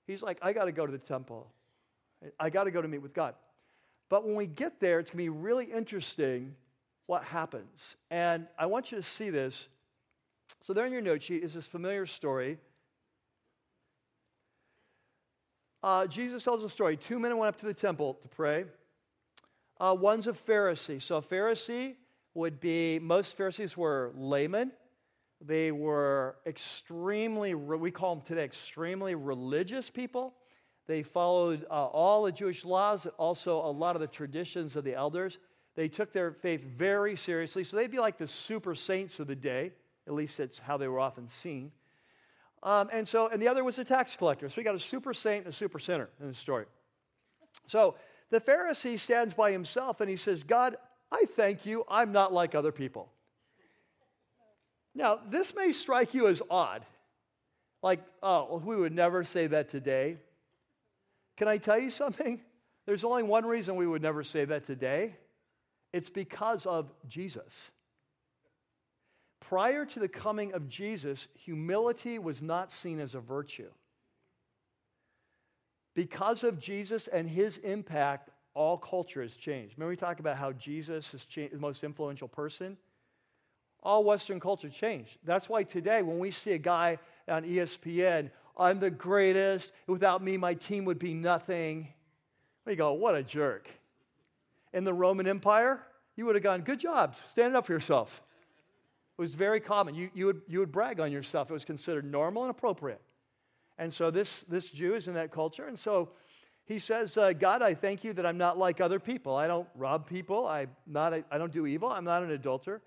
[0.07, 1.53] he's like, I got to go to the temple.
[2.41, 3.35] I got to go to meet with God.
[4.15, 6.55] But when we get there, it's going to be really interesting
[7.07, 7.97] what happens.
[8.12, 9.67] And I want you to see this.
[10.61, 12.59] So, there in your note sheet is this familiar story.
[15.83, 16.97] Uh, Jesus tells a story.
[16.97, 18.67] Two men went up to the temple to pray.
[19.81, 21.03] Uh, one's a Pharisee.
[21.03, 21.97] So, a Pharisee
[22.35, 24.71] would be most Pharisees were laymen.
[25.41, 30.35] They were extremely, we call them today, extremely religious people.
[30.87, 34.95] They followed uh, all the Jewish laws, also a lot of the traditions of the
[34.95, 35.39] elders.
[35.76, 37.64] They took their faith very seriously.
[37.64, 39.72] So they'd be like the super saints of the day.
[40.07, 41.72] At least that's how they were often seen.
[42.62, 44.49] Um, and so, and the other was a tax collector.
[44.49, 46.66] So we got a super saint and a super sinner in the story.
[47.66, 47.97] So
[48.30, 50.76] the Pharisee stands by himself and he says, God,
[51.11, 53.09] I thank you, I'm not like other people.
[54.95, 56.85] Now, this may strike you as odd.
[57.82, 60.16] Like, oh, we would never say that today.
[61.37, 62.41] Can I tell you something?
[62.87, 65.16] There's only one reason we would never say that today
[65.93, 67.70] it's because of Jesus.
[69.41, 73.70] Prior to the coming of Jesus, humility was not seen as a virtue.
[75.95, 79.74] Because of Jesus and his impact, all culture has changed.
[79.76, 82.76] Remember, we talk about how Jesus is the most influential person?
[83.82, 85.18] All Western culture changed.
[85.24, 90.37] That's why today, when we see a guy on ESPN, I'm the greatest, without me,
[90.37, 91.89] my team would be nothing,
[92.65, 93.69] we go, what a jerk.
[94.73, 95.81] In the Roman Empire,
[96.17, 98.23] you would have gone, good job, stand up for yourself.
[99.19, 99.95] It was very common.
[99.95, 101.51] You, you, would, you would brag on yourself.
[101.51, 103.01] It was considered normal and appropriate.
[103.79, 105.67] And so this, this Jew is in that culture.
[105.67, 106.11] And so
[106.65, 109.37] he says, uh, God, I thank you that I'm not like other people.
[109.37, 110.47] I don't rob people.
[110.47, 111.91] I'm not I don't do evil.
[111.91, 112.81] I'm not an adulterer.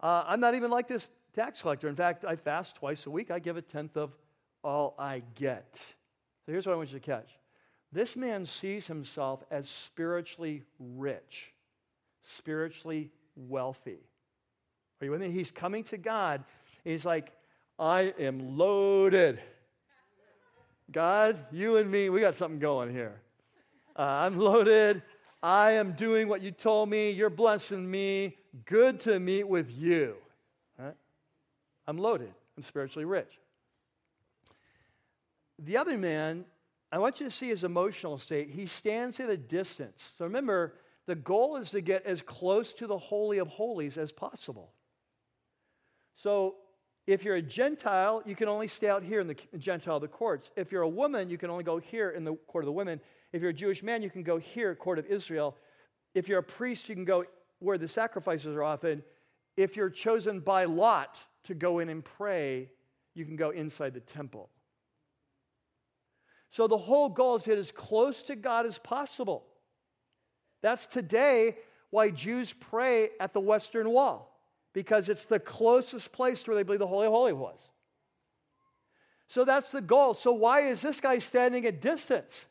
[0.00, 1.88] Uh, I'm not even like this tax collector.
[1.88, 3.30] In fact, I fast twice a week.
[3.30, 4.12] I give a tenth of
[4.62, 5.74] all I get.
[6.46, 7.30] So here's what I want you to catch
[7.92, 11.52] this man sees himself as spiritually rich,
[12.22, 13.98] spiritually wealthy.
[15.00, 15.30] Are you with me?
[15.30, 16.42] He's coming to God.
[16.84, 17.32] He's like,
[17.78, 19.40] I am loaded.
[20.90, 23.20] God, you and me, we got something going here.
[23.98, 25.02] Uh, I'm loaded.
[25.42, 27.10] I am doing what you told me.
[27.10, 28.36] You're blessing me.
[28.64, 30.14] Good to meet with you.
[30.78, 30.94] Right?
[31.86, 32.32] I'm loaded.
[32.56, 33.38] I'm spiritually rich.
[35.64, 36.44] The other man,
[36.90, 38.50] I want you to see his emotional state.
[38.50, 40.12] He stands at a distance.
[40.18, 40.74] So remember,
[41.06, 44.72] the goal is to get as close to the Holy of Holies as possible.
[46.16, 46.56] So
[47.06, 50.52] If you're a Gentile, you can only stay out here in the Gentile, the courts.
[50.54, 53.00] If you're a woman, you can only go here in the court of the women.
[53.32, 55.56] If you're a Jewish man, you can go here, court of Israel.
[56.14, 57.24] If you're a priest, you can go
[57.58, 59.02] where the sacrifices are often.
[59.56, 62.70] If you're chosen by lot to go in and pray,
[63.14, 64.48] you can go inside the temple.
[66.52, 69.44] So the whole goal is to get as close to God as possible.
[70.60, 71.56] That's today
[71.90, 74.28] why Jews pray at the Western Wall
[74.74, 77.58] because it's the closest place to where they believe the Holy Holies was.
[79.28, 80.12] So that's the goal.
[80.12, 82.44] So why is this guy standing at distance?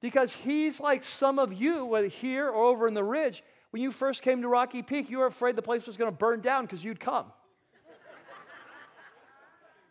[0.00, 3.42] Because he's like some of you, whether here or over in the ridge.
[3.70, 6.16] When you first came to Rocky Peak, you were afraid the place was going to
[6.16, 7.26] burn down because you'd come.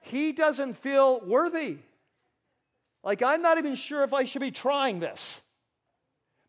[0.02, 1.80] he doesn't feel worthy.
[3.06, 5.40] Like, I'm not even sure if I should be trying this.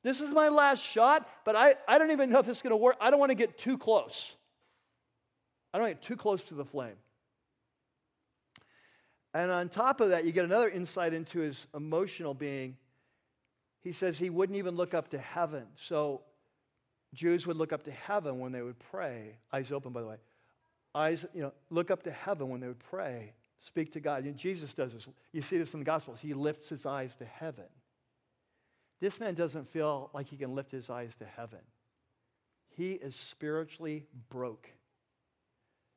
[0.02, 2.70] This is my last shot, but I, I don't even know if this is going
[2.70, 2.96] to work.
[3.00, 4.34] I don't want to get too close.
[5.74, 6.96] I don't get too close to the flame.
[9.34, 12.76] And on top of that, you get another insight into his emotional being.
[13.82, 15.64] He says he wouldn't even look up to heaven.
[15.76, 16.22] So
[17.12, 19.36] Jews would look up to heaven when they would pray.
[19.52, 20.16] Eyes open, by the way.
[20.94, 23.34] Eyes, you know, look up to heaven when they would pray.
[23.64, 24.24] Speak to God.
[24.24, 25.08] Know, Jesus does this.
[25.32, 26.20] You see this in the Gospels.
[26.20, 27.64] He lifts his eyes to heaven.
[29.00, 31.60] This man doesn't feel like he can lift his eyes to heaven.
[32.76, 34.68] He is spiritually broke.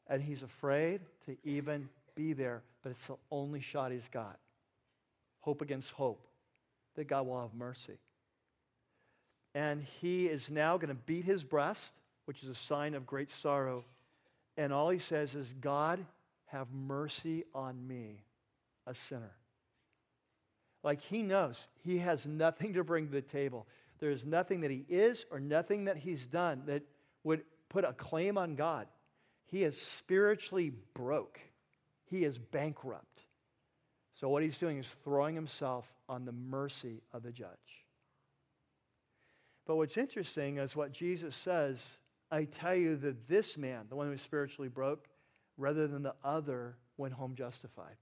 [0.07, 4.39] And he's afraid to even be there, but it's the only shot he's got.
[5.41, 6.27] Hope against hope
[6.95, 7.97] that God will have mercy.
[9.55, 11.91] And he is now going to beat his breast,
[12.25, 13.85] which is a sign of great sorrow.
[14.57, 15.99] And all he says is, God,
[16.51, 18.23] have mercy on me,
[18.87, 19.31] a sinner.
[20.83, 23.67] Like he knows he has nothing to bring to the table.
[23.99, 26.83] There is nothing that he is or nothing that he's done that
[27.23, 28.87] would put a claim on God.
[29.47, 31.39] He is spiritually broke,
[32.05, 33.23] he is bankrupt.
[34.15, 37.85] So, what he's doing is throwing himself on the mercy of the judge.
[39.65, 41.99] But what's interesting is what Jesus says
[42.31, 45.07] I tell you that this man, the one who is spiritually broke,
[45.59, 47.95] rather than the other, went home justified.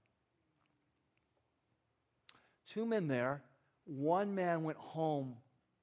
[2.72, 3.42] Two men there.
[3.84, 5.34] One man went home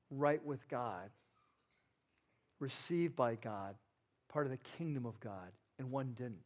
[0.09, 1.09] right with God,
[2.59, 3.76] received by God,
[4.30, 6.39] part of the kingdom of God, and one didn't.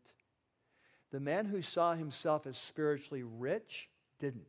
[1.11, 4.45] The man who saw himself as spiritually rich didn't.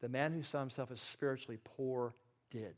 [0.00, 2.14] The man who saw himself as spiritually poor
[2.50, 2.74] did.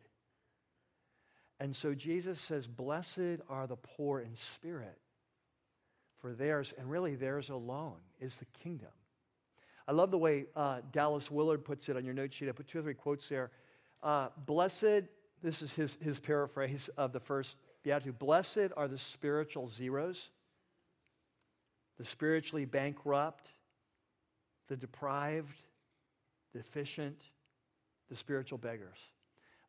[1.58, 4.98] And so Jesus says, Blessed are the poor in spirit,
[6.24, 8.88] for theirs, and really theirs alone, is the kingdom.
[9.86, 12.48] I love the way uh, Dallas Willard puts it on your note sheet.
[12.48, 13.50] I put two or three quotes there.
[14.02, 15.02] Uh, blessed,
[15.42, 18.18] this is his, his paraphrase of the first beatitude.
[18.18, 20.30] Blessed are the spiritual zeros,
[21.98, 23.46] the spiritually bankrupt,
[24.68, 25.60] the deprived,
[26.54, 27.20] the deficient,
[28.08, 28.96] the spiritual beggars.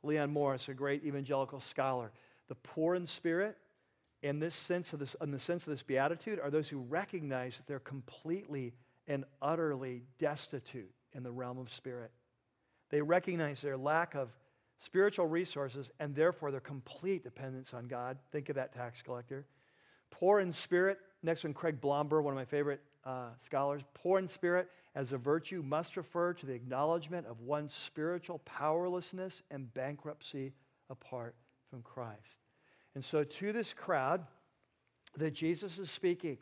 [0.03, 2.13] Leon Morris, a great evangelical scholar,
[2.47, 3.57] the poor in spirit,
[4.25, 7.57] in this sense of this, in the sense of this beatitude, are those who recognize
[7.57, 8.73] that they're completely
[9.07, 12.09] and utterly destitute in the realm of spirit.
[12.89, 14.29] They recognize their lack of
[14.83, 18.17] spiritual resources and therefore their complete dependence on God.
[18.31, 19.45] Think of that tax collector.
[20.09, 23.83] Poor in spirit, next one, Craig Blomberg, one of my favorite uh, scholars.
[23.93, 29.43] Poor in spirit as a virtue must refer to the acknowledgement of one's spiritual powerlessness
[29.51, 30.51] and bankruptcy
[30.89, 31.35] apart
[31.69, 32.44] from Christ.
[32.95, 34.25] And so, to this crowd
[35.17, 36.37] that Jesus is speaking,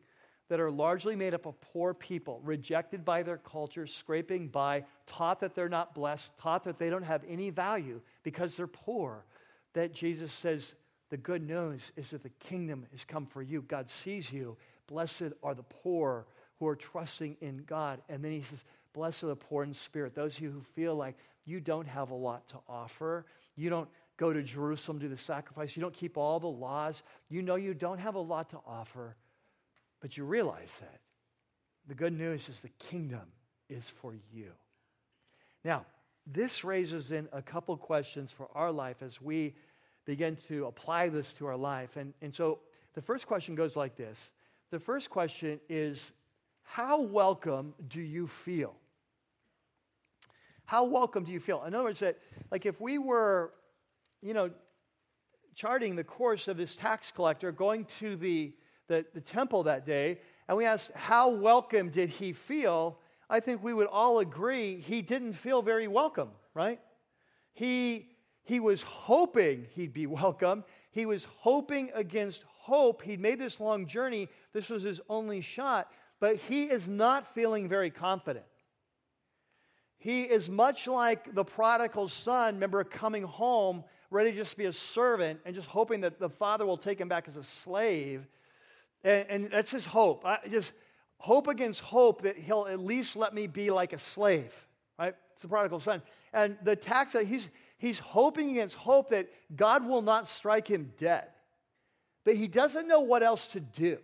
[0.50, 5.40] that are largely made up of poor people, rejected by their culture, scraping by, taught
[5.40, 9.26] that they're not blessed, taught that they don't have any value because they're poor.
[9.74, 10.76] That Jesus says,
[11.14, 13.62] the good news is that the kingdom has come for you.
[13.62, 14.58] God sees you.
[14.88, 16.26] Blessed are the poor
[16.58, 18.02] who are trusting in God.
[18.10, 20.96] And then he says, Blessed are the poor in spirit, those of you who feel
[20.96, 23.26] like you don't have a lot to offer.
[23.56, 25.76] You don't go to Jerusalem, do the sacrifice.
[25.76, 27.04] You don't keep all the laws.
[27.30, 29.16] You know you don't have a lot to offer.
[30.02, 31.00] But you realize that.
[31.88, 33.28] The good news is the kingdom
[33.70, 34.52] is for you.
[35.66, 35.86] Now,
[36.26, 39.56] this raises in a couple questions for our life as we
[40.06, 41.98] begin to apply this to our life.
[41.98, 42.60] And, and so
[42.94, 44.32] the first question goes like this
[44.72, 46.12] The first question is
[46.64, 48.76] How welcome do you feel?
[50.66, 51.64] How welcome do you feel?
[51.64, 52.18] In other words, that
[52.52, 53.52] like if we were,
[54.24, 54.50] you know,
[55.54, 58.54] charting the course of this tax collector going to the
[58.88, 63.00] the, the temple that day, and we asked, How welcome did he feel?
[63.30, 66.80] I think we would all agree he didn't feel very welcome, right?
[67.54, 68.10] He,
[68.44, 70.64] he was hoping he'd be welcome.
[70.92, 73.02] He was hoping against hope.
[73.02, 77.68] He'd made this long journey, this was his only shot, but he is not feeling
[77.68, 78.46] very confident.
[79.98, 84.74] He is much like the prodigal son, remember, coming home, ready just to be a
[84.74, 88.26] servant and just hoping that the father will take him back as a slave.
[89.04, 90.26] And, and that's his hope.
[90.26, 90.74] I just
[91.18, 94.54] hope against hope that he'll at least let me be like a slave,
[95.00, 95.16] right?
[95.34, 96.02] It's the prodigal son.
[96.32, 101.28] And the tax, he's, he's hoping against hope that God will not strike him dead.
[102.24, 103.98] But he doesn't know what else to do.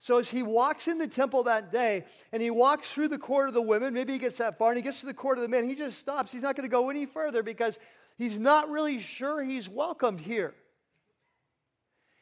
[0.00, 3.48] So as he walks in the temple that day and he walks through the court
[3.48, 5.42] of the women, maybe he gets that far and he gets to the court of
[5.42, 6.32] the men, he just stops.
[6.32, 7.78] He's not going to go any further because
[8.20, 10.54] he's not really sure he's welcomed here.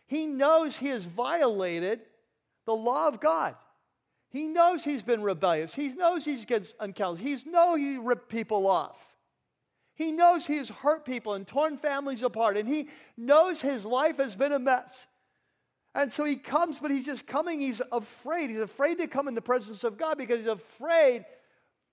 [0.07, 2.01] He knows he has violated
[2.65, 3.57] the law of God.
[4.31, 5.75] He knows he's been rebellious.
[5.75, 7.27] He knows he's against uncountable.
[7.27, 8.97] He knows he ripped people off.
[9.95, 12.57] He knows he has hurt people and torn families apart.
[12.57, 15.07] And he knows his life has been a mess.
[15.95, 17.61] And so he comes, but he's just coming.
[17.61, 18.51] He's afraid.
[18.51, 21.25] He's afraid to come in the presence of God because he's afraid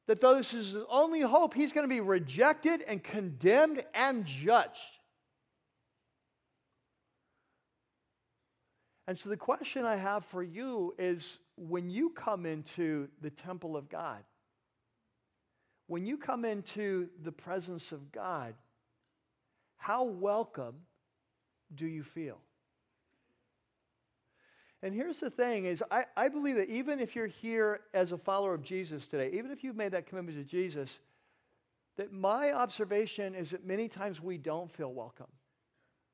[0.08, 4.26] that though this is his only hope, he's going to be rejected and condemned and
[4.26, 4.80] judged.
[9.08, 13.78] And so the question I have for you is when you come into the temple
[13.78, 14.24] of God,
[15.88, 18.56] when you come into the presence of God,
[19.78, 20.76] how welcome
[21.76, 22.39] do you feel?
[24.86, 28.19] And here's the thing is I, I believe that even if you're here as a
[28.19, 30.99] follower of Jesus today, even if you've made that commitment to Jesus,
[31.97, 35.25] that my observation is that many times we don't feel welcome.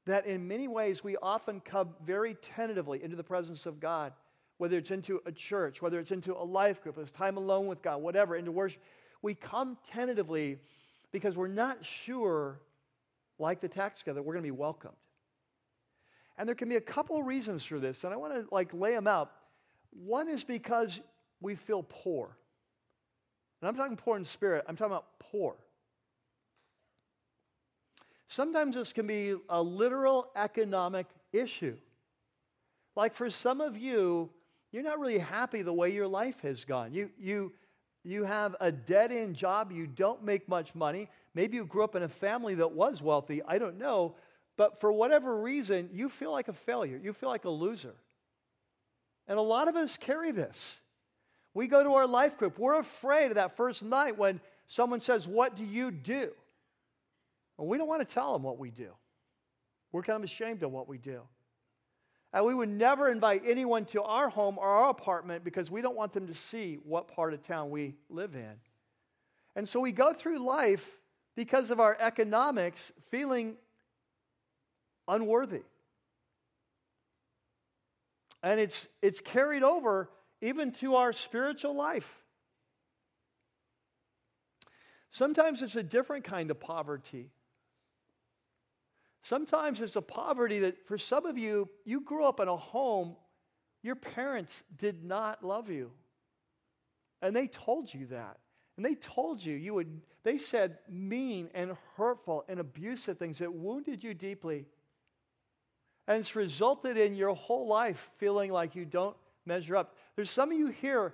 [0.06, 4.14] That in many ways we often come very tentatively into the presence of God,
[4.58, 7.82] whether it's into a church, whether it's into a life group, it's time alone with
[7.82, 8.82] God, whatever, into worship.
[9.22, 10.60] We come tentatively
[11.12, 12.62] because we're not sure,
[13.38, 14.96] like the tax gatherer, we're going to be welcomed.
[16.38, 18.74] And there can be a couple of reasons for this, and I want to like
[18.74, 19.32] lay them out.
[19.92, 21.00] One is because
[21.42, 22.38] we feel poor.
[23.62, 25.56] And I'm talking poor in spirit, I'm talking about poor.
[28.28, 31.76] Sometimes this can be a literal economic issue.
[32.96, 34.30] Like for some of you,
[34.72, 36.94] you're not really happy the way your life has gone.
[36.94, 37.52] You, you,
[38.04, 41.10] you have a dead end job, you don't make much money.
[41.36, 44.16] Maybe you grew up in a family that was wealthy, I don't know.
[44.62, 47.02] But for whatever reason, you feel like a failure.
[47.04, 47.96] You feel like a loser.
[49.28, 50.80] And a lot of us carry this.
[51.56, 52.60] We go to our life group.
[52.60, 56.30] We're afraid of that first night when someone says, What do you do?
[57.58, 58.90] And we don't want to tell them what we do.
[59.92, 61.22] We're kind of ashamed of what we do.
[62.32, 65.96] And we would never invite anyone to our home or our apartment because we don't
[65.98, 68.54] want them to see what part of town we live in.
[69.56, 70.88] And so we go through life
[71.36, 73.56] because of our economics feeling
[75.12, 75.62] unworthy.
[78.42, 80.10] And it's, it's carried over
[80.42, 82.18] even to our spiritual life.
[85.12, 87.30] Sometimes it's a different kind of poverty.
[89.24, 93.16] Sometimes it's a poverty that for some of you, you grew up in a home,
[93.84, 95.92] your parents did not love you.
[97.22, 98.38] And they told you that.
[98.78, 103.54] And they told you you would, they said mean and hurtful and abusive things that
[103.54, 104.66] wounded you deeply.
[106.08, 109.96] And it's resulted in your whole life feeling like you don't measure up.
[110.16, 111.14] There's some of you here,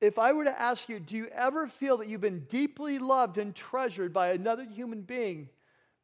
[0.00, 3.38] if I were to ask you, do you ever feel that you've been deeply loved
[3.38, 5.48] and treasured by another human being?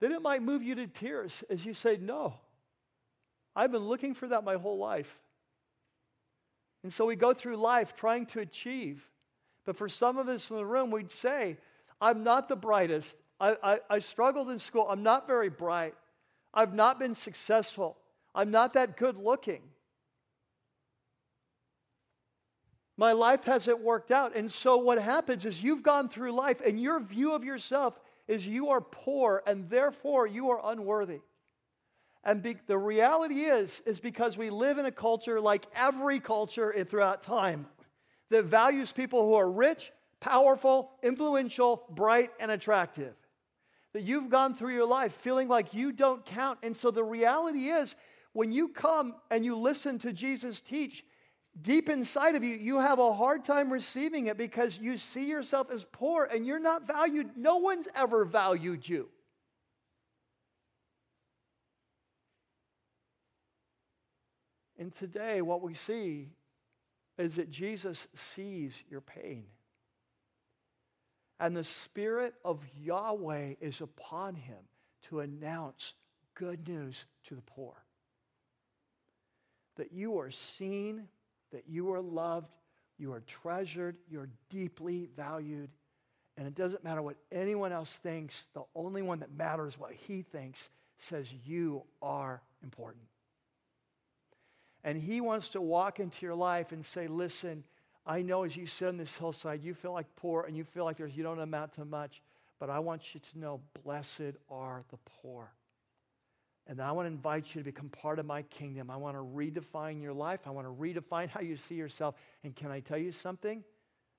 [0.01, 2.35] Then it might move you to tears as you say, No.
[3.55, 5.19] I've been looking for that my whole life.
[6.83, 9.07] And so we go through life trying to achieve.
[9.65, 11.59] But for some of us in the room, we'd say,
[12.01, 13.15] I'm not the brightest.
[13.39, 14.87] I, I, I struggled in school.
[14.89, 15.95] I'm not very bright.
[16.55, 17.97] I've not been successful.
[18.35, 19.63] I'm not that good looking.
[22.97, 24.37] My life hasn't worked out.
[24.37, 27.99] And so what happens is you've gone through life and your view of yourself
[28.29, 31.21] is you are poor and therefore you are unworthy.
[32.25, 36.73] And be, the reality is, is because we live in a culture like every culture
[36.89, 37.67] throughout time
[38.31, 39.91] that values people who are rich,
[40.21, 43.15] powerful, influential, bright, and attractive
[43.93, 46.59] that you've gone through your life feeling like you don't count.
[46.63, 47.95] And so the reality is,
[48.33, 51.05] when you come and you listen to Jesus teach,
[51.61, 55.71] deep inside of you, you have a hard time receiving it because you see yourself
[55.71, 57.37] as poor and you're not valued.
[57.37, 59.09] No one's ever valued you.
[64.79, 66.31] And today, what we see
[67.19, 69.45] is that Jesus sees your pain
[71.43, 74.57] and the Spirit of Yahweh is upon him
[75.09, 75.93] to announce
[76.35, 77.75] good news to the poor.
[79.77, 81.09] that you are seen,
[81.51, 82.51] that you are loved,
[82.99, 85.71] you are treasured, you're deeply valued.
[86.37, 90.23] And it doesn't matter what anyone else thinks, the only one that matters what he
[90.23, 90.69] thinks
[90.99, 93.05] says you are important.
[94.85, 97.65] And he wants to walk into your life and say, listen,
[98.05, 100.85] I know as you sit on this hillside, you feel like poor and you feel
[100.85, 102.21] like there's, you don't amount to much,
[102.59, 105.53] but I want you to know, blessed are the poor.
[106.67, 108.91] And I want to invite you to become part of my kingdom.
[108.91, 110.41] I want to redefine your life.
[110.47, 112.15] I want to redefine how you see yourself.
[112.45, 113.65] And can I tell you something?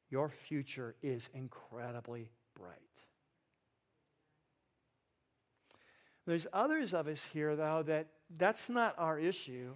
[0.09, 2.29] Your future is incredibly
[2.59, 2.79] bright.
[6.25, 8.07] There's others of us here, though, that
[8.37, 9.73] that's not our issue.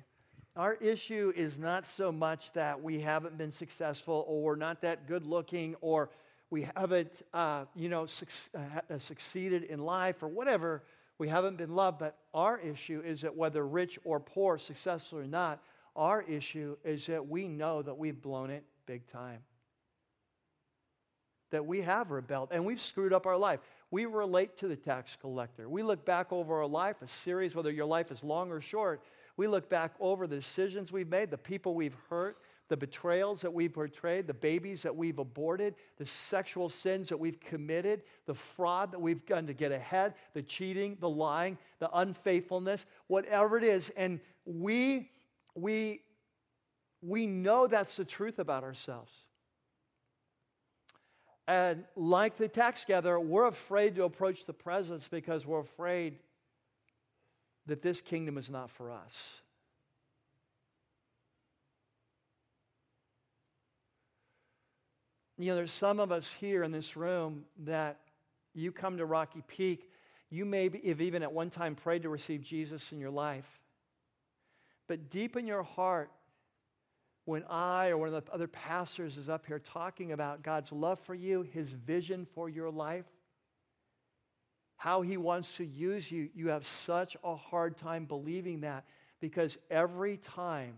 [0.58, 5.08] Our issue is not so much that we haven't been successful or we're not that
[5.08, 6.10] good looking or
[6.50, 8.08] we haven't, uh, you know,
[8.56, 10.82] uh, succeeded in life or whatever.
[11.20, 12.00] We haven't been loved.
[12.00, 15.62] But our issue is that whether rich or poor, successful or not,
[15.96, 19.42] our issue is that we know that we've blown it big time.
[21.52, 23.60] That we have rebelled and we've screwed up our life.
[23.92, 25.70] We relate to the tax collector.
[25.70, 29.04] We look back over our life, a series, whether your life is long or short,
[29.38, 32.38] we look back over the decisions we've made, the people we've hurt,
[32.70, 37.40] the betrayals that we've portrayed, the babies that we've aborted, the sexual sins that we've
[37.40, 42.86] committed, the fraud that we've done to get ahead, the cheating, the lying, the unfaithfulness,
[43.08, 43.92] whatever it is.
[43.96, 45.12] And we,
[45.56, 46.02] we,
[47.02, 49.12] we know that's the truth about ourselves.
[51.48, 56.18] And like the tax gatherer, we're afraid to approach the presence because we're afraid
[57.68, 59.42] that this kingdom is not for us.
[65.38, 68.00] You know, there's some of us here in this room that
[68.56, 69.92] you come to Rocky Peak,
[70.30, 73.46] you may have even at one time prayed to receive Jesus in your life.
[74.88, 76.10] But deep in your heart,
[77.26, 81.00] when I or one of the other pastors is up here talking about God's love
[81.02, 83.06] for you, his vision for your life,
[84.78, 88.86] how he wants to use you, you have such a hard time believing that
[89.20, 90.76] because every time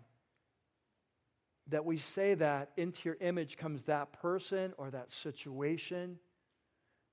[1.67, 6.17] that we say that, into your image comes that person or that situation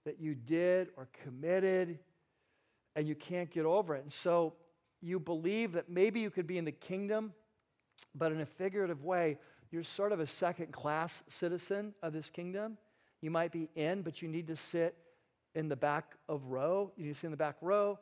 [0.04, 1.98] that you did or committed,
[2.94, 4.02] and you can't get over it.
[4.02, 4.54] And so
[5.02, 7.34] you believe that maybe you could be in the kingdom,
[8.14, 9.38] but in a figurative way,
[9.72, 12.78] you're sort of a second class citizen of this kingdom.
[13.20, 14.96] You might be in, but you need to sit
[15.56, 16.92] in the back of row.
[16.96, 17.98] You need to sit in the back row,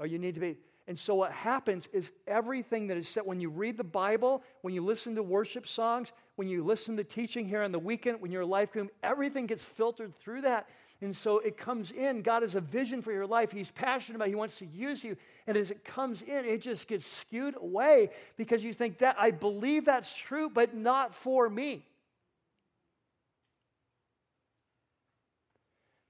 [0.00, 0.56] or you need to be.
[0.88, 4.72] And so what happens is everything that is said when you read the Bible, when
[4.72, 8.30] you listen to worship songs, when you listen to teaching here on the weekend, when
[8.30, 10.68] you're a life group, everything gets filtered through that.
[11.02, 12.22] And so it comes in.
[12.22, 13.52] God has a vision for your life.
[13.52, 14.30] He's passionate about it.
[14.30, 15.16] He wants to use you.
[15.46, 19.32] And as it comes in, it just gets skewed away because you think that I
[19.32, 21.84] believe that's true, but not for me.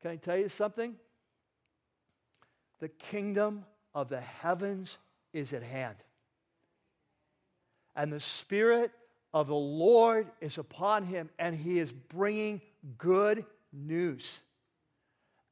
[0.06, 0.94] Can I tell you something?
[2.78, 4.98] The kingdom of the heavens
[5.32, 5.96] is at hand.
[7.96, 8.92] And the Spirit
[9.34, 12.60] of the Lord is upon him, and he is bringing
[12.96, 14.42] good news.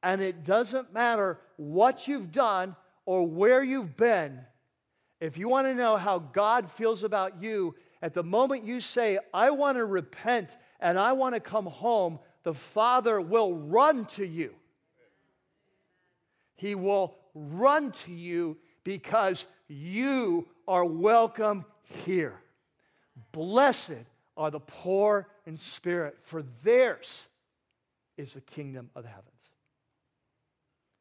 [0.01, 4.39] And it doesn't matter what you've done or where you've been.
[5.19, 9.19] If you want to know how God feels about you, at the moment you say,
[9.33, 14.23] I want to repent and I want to come home, the Father will run to
[14.23, 14.53] you.
[16.55, 21.65] He will run to you because you are welcome
[22.05, 22.39] here.
[23.31, 24.05] Blessed
[24.37, 27.27] are the poor in spirit, for theirs
[28.15, 29.25] is the kingdom of the heavens.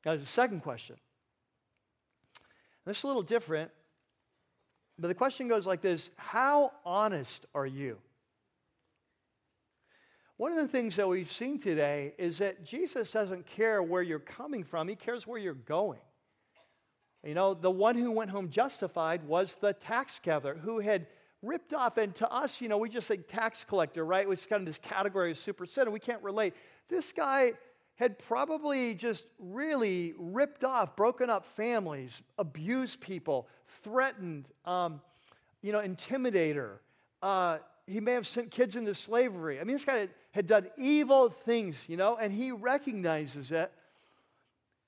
[0.04, 0.96] Now, there's a second question.
[2.86, 3.70] This is a little different,
[4.98, 7.98] but the question goes like this How honest are you?
[10.36, 14.18] One of the things that we've seen today is that Jesus doesn't care where you're
[14.18, 16.00] coming from, he cares where you're going.
[17.22, 21.06] You know, the one who went home justified was the tax gatherer who had
[21.40, 24.28] ripped off, and to us, you know, we just say tax collector, right?
[24.28, 26.54] It's kind of this category of super sin, we can't relate.
[26.88, 27.52] This guy
[27.94, 33.46] had probably just really ripped off, broken up families, abused people,
[33.84, 35.00] threatened, um,
[35.62, 36.78] you know, intimidator.
[37.22, 39.60] Uh, he may have sent kids into slavery.
[39.60, 43.70] I mean, this guy had done evil things, you know, and he recognizes it.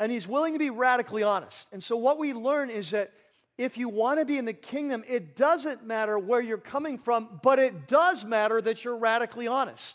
[0.01, 1.69] And he's willing to be radically honest.
[1.73, 3.13] And so, what we learn is that
[3.57, 7.41] if you want to be in the kingdom, it doesn't matter where you're coming from,
[7.43, 9.95] but it does matter that you're radically honest.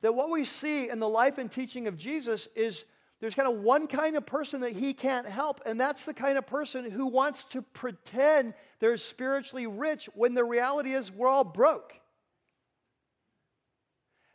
[0.00, 2.86] That what we see in the life and teaching of Jesus is
[3.20, 6.38] There's kind of one kind of person that he can't help, and that's the kind
[6.38, 11.44] of person who wants to pretend they're spiritually rich when the reality is we're all
[11.44, 11.94] broke.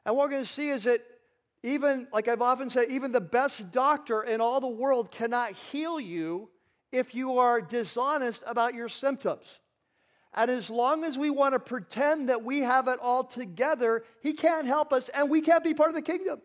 [0.05, 1.01] And what we're going to see is that
[1.63, 5.99] even, like I've often said, even the best doctor in all the world cannot heal
[5.99, 6.49] you
[6.91, 9.59] if you are dishonest about your symptoms.
[10.33, 14.33] And as long as we want to pretend that we have it all together, he
[14.33, 16.41] can't help us and we can't be part of the kingdom.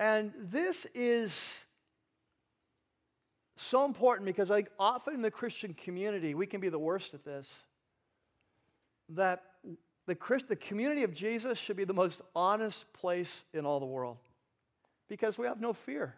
[0.00, 1.64] And this is
[3.56, 7.24] so important because like often in the Christian community, we can be the worst at
[7.24, 7.48] this.
[9.10, 9.42] That
[10.06, 13.86] the, Christ, the community of Jesus should be the most honest place in all the
[13.86, 14.18] world
[15.08, 16.14] because we have no fear.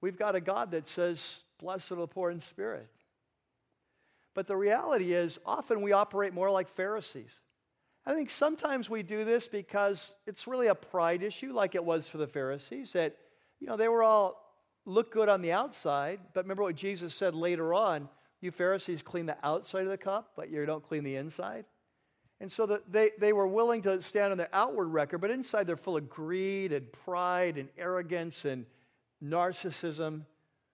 [0.00, 2.88] We've got a God that says, Blessed are the poor in spirit.
[4.34, 7.32] But the reality is, often we operate more like Pharisees.
[8.06, 12.08] I think sometimes we do this because it's really a pride issue, like it was
[12.08, 13.16] for the Pharisees, that,
[13.58, 14.40] you know, they were all
[14.86, 18.08] look good on the outside, but remember what Jesus said later on
[18.40, 21.64] you Pharisees clean the outside of the cup, but you don't clean the inside.
[22.40, 25.66] And so that they, they were willing to stand on their outward record, but inside
[25.66, 28.64] they're full of greed and pride and arrogance and
[29.24, 30.22] narcissism.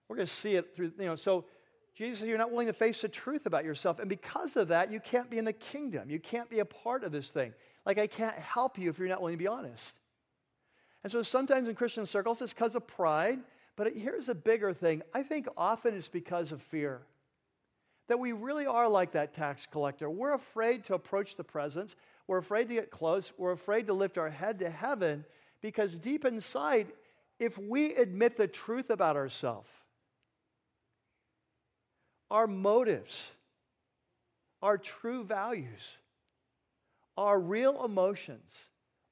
[0.07, 1.45] We're going to see it through, you know, so
[1.95, 3.99] Jesus, you're not willing to face the truth about yourself.
[3.99, 6.09] And because of that, you can't be in the kingdom.
[6.09, 7.53] You can't be a part of this thing.
[7.85, 9.95] Like, I can't help you if you're not willing to be honest.
[11.03, 13.39] And so sometimes in Christian circles, it's because of pride.
[13.77, 17.01] But here's a bigger thing I think often it's because of fear.
[18.07, 20.09] That we really are like that tax collector.
[20.09, 21.95] We're afraid to approach the presence,
[22.27, 25.25] we're afraid to get close, we're afraid to lift our head to heaven
[25.61, 26.87] because deep inside,
[27.39, 29.69] if we admit the truth about ourselves,
[32.29, 33.31] our motives,
[34.61, 35.97] our true values,
[37.17, 38.51] our real emotions,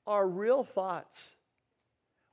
[0.06, 1.30] our real thoughts,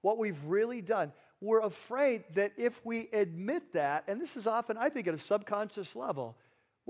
[0.03, 1.13] what we've really done.
[1.41, 5.19] We're afraid that if we admit that, and this is often, I think, at a
[5.19, 6.37] subconscious level,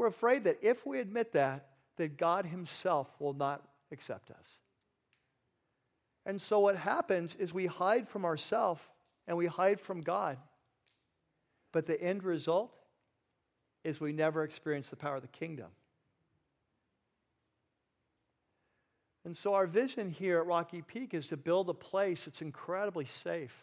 [0.01, 1.67] we're afraid that if we admit that,
[1.99, 4.47] that God Himself will not accept us.
[6.25, 8.81] And so what happens is we hide from ourselves
[9.29, 10.39] and we hide from God.
[11.71, 12.75] But the end result
[13.85, 15.69] is we never experience the power of the kingdom.
[19.27, 23.05] And so, our vision here at Rocky Peak is to build a place that's incredibly
[23.05, 23.55] safe,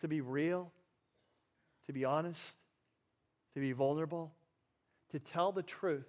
[0.00, 0.72] to be real,
[1.86, 2.56] to be honest,
[3.54, 4.32] to be vulnerable,
[5.12, 6.08] to tell the truth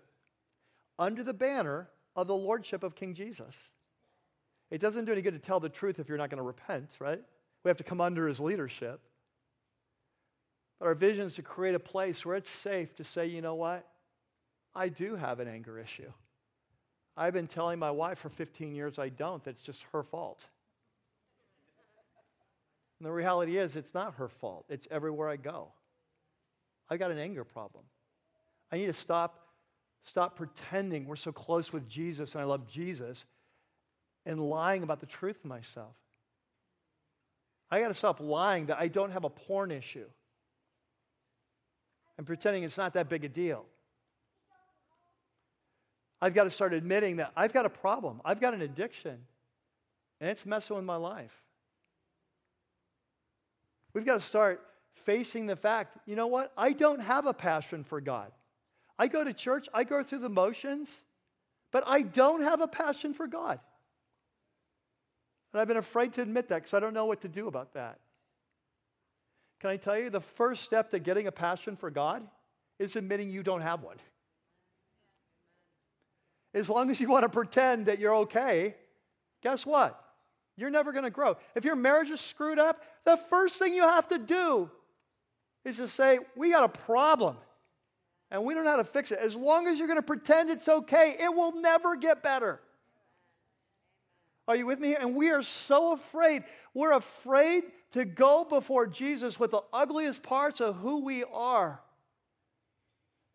[0.97, 3.53] under the banner of the lordship of King Jesus.
[4.71, 6.89] It doesn't do any good to tell the truth if you're not going to repent,
[6.99, 7.21] right?
[7.63, 8.99] We have to come under his leadership.
[10.79, 13.55] But our vision is to create a place where it's safe to say, you know
[13.55, 13.87] what?
[14.73, 16.11] I do have an anger issue.
[17.15, 20.45] I've been telling my wife for 15 years I don't, that's just her fault.
[22.99, 25.69] And the reality is, it's not her fault, it's everywhere I go.
[26.89, 27.83] I've got an anger problem.
[28.71, 29.47] I need to stop,
[30.03, 33.25] stop pretending we're so close with Jesus and I love Jesus
[34.25, 35.95] and lying about the truth of myself.
[37.71, 40.05] I got to stop lying that I don't have a porn issue
[42.17, 43.65] and pretending it's not that big a deal.
[46.21, 48.21] I've got to start admitting that I've got a problem.
[48.23, 49.17] I've got an addiction,
[50.21, 51.33] and it's messing with my life.
[53.93, 54.61] We've got to start
[55.03, 56.51] facing the fact you know what?
[56.57, 58.31] I don't have a passion for God.
[58.97, 60.89] I go to church, I go through the motions,
[61.71, 63.59] but I don't have a passion for God.
[65.51, 67.73] And I've been afraid to admit that because I don't know what to do about
[67.73, 67.99] that.
[69.59, 72.23] Can I tell you, the first step to getting a passion for God
[72.77, 73.97] is admitting you don't have one.
[76.53, 78.75] As long as you want to pretend that you're okay,
[79.41, 80.01] guess what?
[80.57, 81.35] You're never going to grow.
[81.53, 84.69] If your marriage is screwed up, the first thing you have to do
[85.65, 87.37] is to say, We got a problem
[88.31, 89.19] and we don't know how to fix it.
[89.19, 92.59] As long as you're going to pretend it's okay, it will never get better.
[94.47, 94.95] Are you with me?
[94.95, 96.43] And we are so afraid.
[96.73, 101.79] We're afraid to go before Jesus with the ugliest parts of who we are.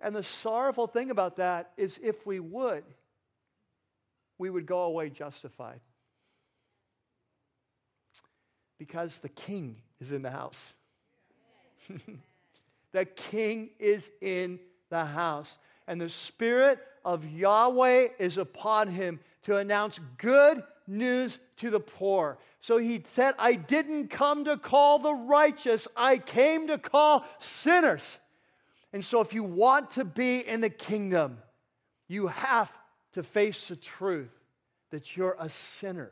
[0.00, 2.84] And the sorrowful thing about that is if we would,
[4.38, 5.80] we would go away justified.
[8.78, 10.74] Because the king is in the house.
[12.92, 14.58] the king is in
[14.90, 15.58] the house.
[15.86, 22.38] And the Spirit of Yahweh is upon him to announce good news to the poor.
[22.60, 28.18] So he said, I didn't come to call the righteous, I came to call sinners.
[28.92, 31.38] And so if you want to be in the kingdom,
[32.08, 32.70] you have
[33.12, 34.30] to face the truth
[34.90, 36.10] that you're a sinner.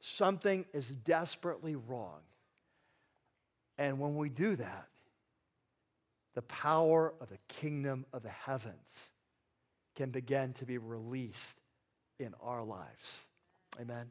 [0.00, 2.20] Something is desperately wrong.
[3.78, 4.88] And when we do that,
[6.34, 9.10] the power of the kingdom of the heavens
[9.94, 11.60] can begin to be released
[12.18, 13.22] in our lives.
[13.80, 13.96] Amen?
[13.96, 14.06] Amen.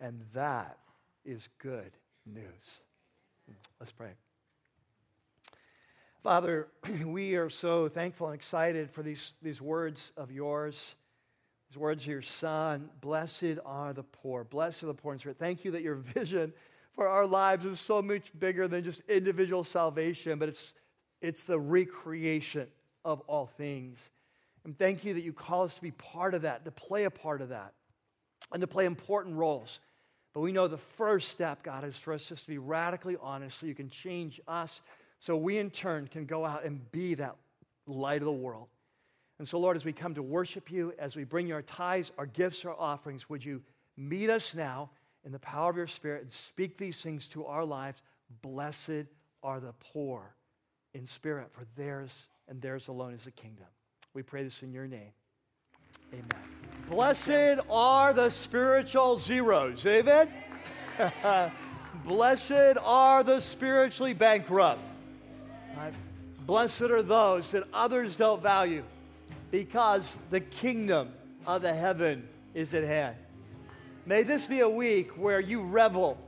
[0.00, 0.78] And that
[1.24, 1.92] is good
[2.26, 2.44] news.
[3.80, 4.10] Let's pray.
[6.22, 6.68] Father,
[7.04, 10.94] we are so thankful and excited for these, these words of yours,
[11.70, 12.88] these words of your Son.
[13.00, 14.44] Blessed are the poor.
[14.44, 15.38] Blessed are the poor in spirit.
[15.38, 16.52] Thank you that your vision
[16.94, 20.74] for our lives is so much bigger than just individual salvation, but it's,
[21.20, 22.68] it's the recreation
[23.04, 23.98] of all things.
[24.64, 27.10] And thank you that you call us to be part of that, to play a
[27.10, 27.72] part of that,
[28.52, 29.80] and to play important roles.
[30.32, 33.58] But we know the first step, God, is for us just to be radically honest
[33.58, 34.80] so you can change us
[35.20, 37.36] so we, in turn, can go out and be that
[37.86, 38.68] light of the world.
[39.38, 42.12] And so, Lord, as we come to worship you, as we bring you our tithes,
[42.18, 43.62] our gifts, our offerings, would you
[43.96, 44.90] meet us now
[45.24, 48.02] in the power of your Spirit and speak these things to our lives?
[48.42, 49.06] Blessed
[49.42, 50.34] are the poor
[50.94, 53.66] in spirit, for theirs and theirs alone is the kingdom.
[54.14, 55.12] We pray this in your name.
[56.12, 56.28] Amen.
[56.88, 59.84] Blessed are the spiritual zeros.
[59.86, 60.28] Amen.
[62.04, 64.80] Blessed are the spiritually bankrupt.
[66.46, 68.84] Blessed are those that others don't value
[69.50, 71.10] because the kingdom
[71.46, 73.16] of the heaven is at hand.
[74.06, 76.18] May this be a week where you revel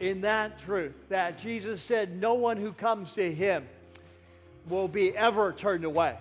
[0.00, 3.64] in that truth that Jesus said, No one who comes to him
[4.68, 6.16] will be ever turned away.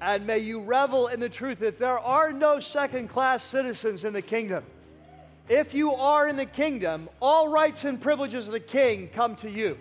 [0.00, 4.12] And may you revel in the truth that there are no second class citizens in
[4.12, 4.64] the kingdom.
[5.48, 9.50] If you are in the kingdom, all rights and privileges of the king come to
[9.50, 9.76] you.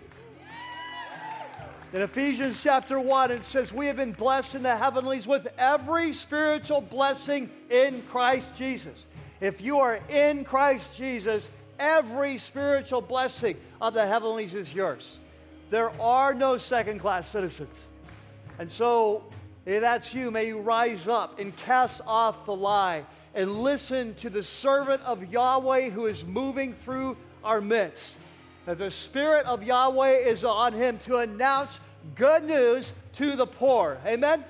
[1.94, 6.14] In Ephesians chapter 1, it says, We have been blessed in the heavenlies with every
[6.14, 9.06] spiritual blessing in Christ Jesus.
[9.42, 15.18] If you are in Christ Jesus, every spiritual blessing of the heavenlies is yours.
[15.70, 17.76] There are no second class citizens.
[18.58, 19.24] And so,
[19.66, 24.30] if that's you, may you rise up and cast off the lie and listen to
[24.30, 28.16] the servant of Yahweh who is moving through our midst
[28.66, 31.80] that the Spirit of Yahweh is on him to announce
[32.14, 33.98] good news to the poor.
[34.06, 34.44] Amen?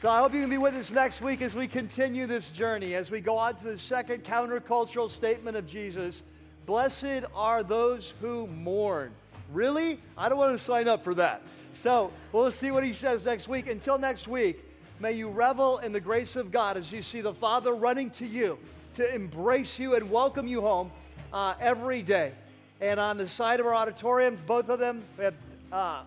[0.00, 2.94] So I hope you can be with us next week as we continue this journey,
[2.94, 6.22] as we go on to the second countercultural statement of Jesus.
[6.66, 9.10] Blessed are those who mourn.
[9.52, 9.98] Really?
[10.16, 11.42] I don't want to sign up for that.
[11.72, 13.66] So we'll see what he says next week.
[13.66, 14.64] Until next week,
[15.00, 18.26] may you revel in the grace of God as you see the Father running to
[18.26, 18.56] you
[18.94, 20.92] to embrace you and welcome you home
[21.32, 22.34] uh, every day.
[22.80, 25.34] And on the side of our auditoriums, both of them, we have
[25.72, 26.02] uh,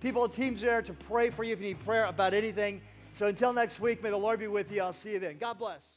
[0.00, 2.80] people, teams there to pray for you if you need prayer about anything.
[3.14, 4.82] So until next week, may the Lord be with you.
[4.82, 5.38] I'll see you then.
[5.38, 5.93] God bless.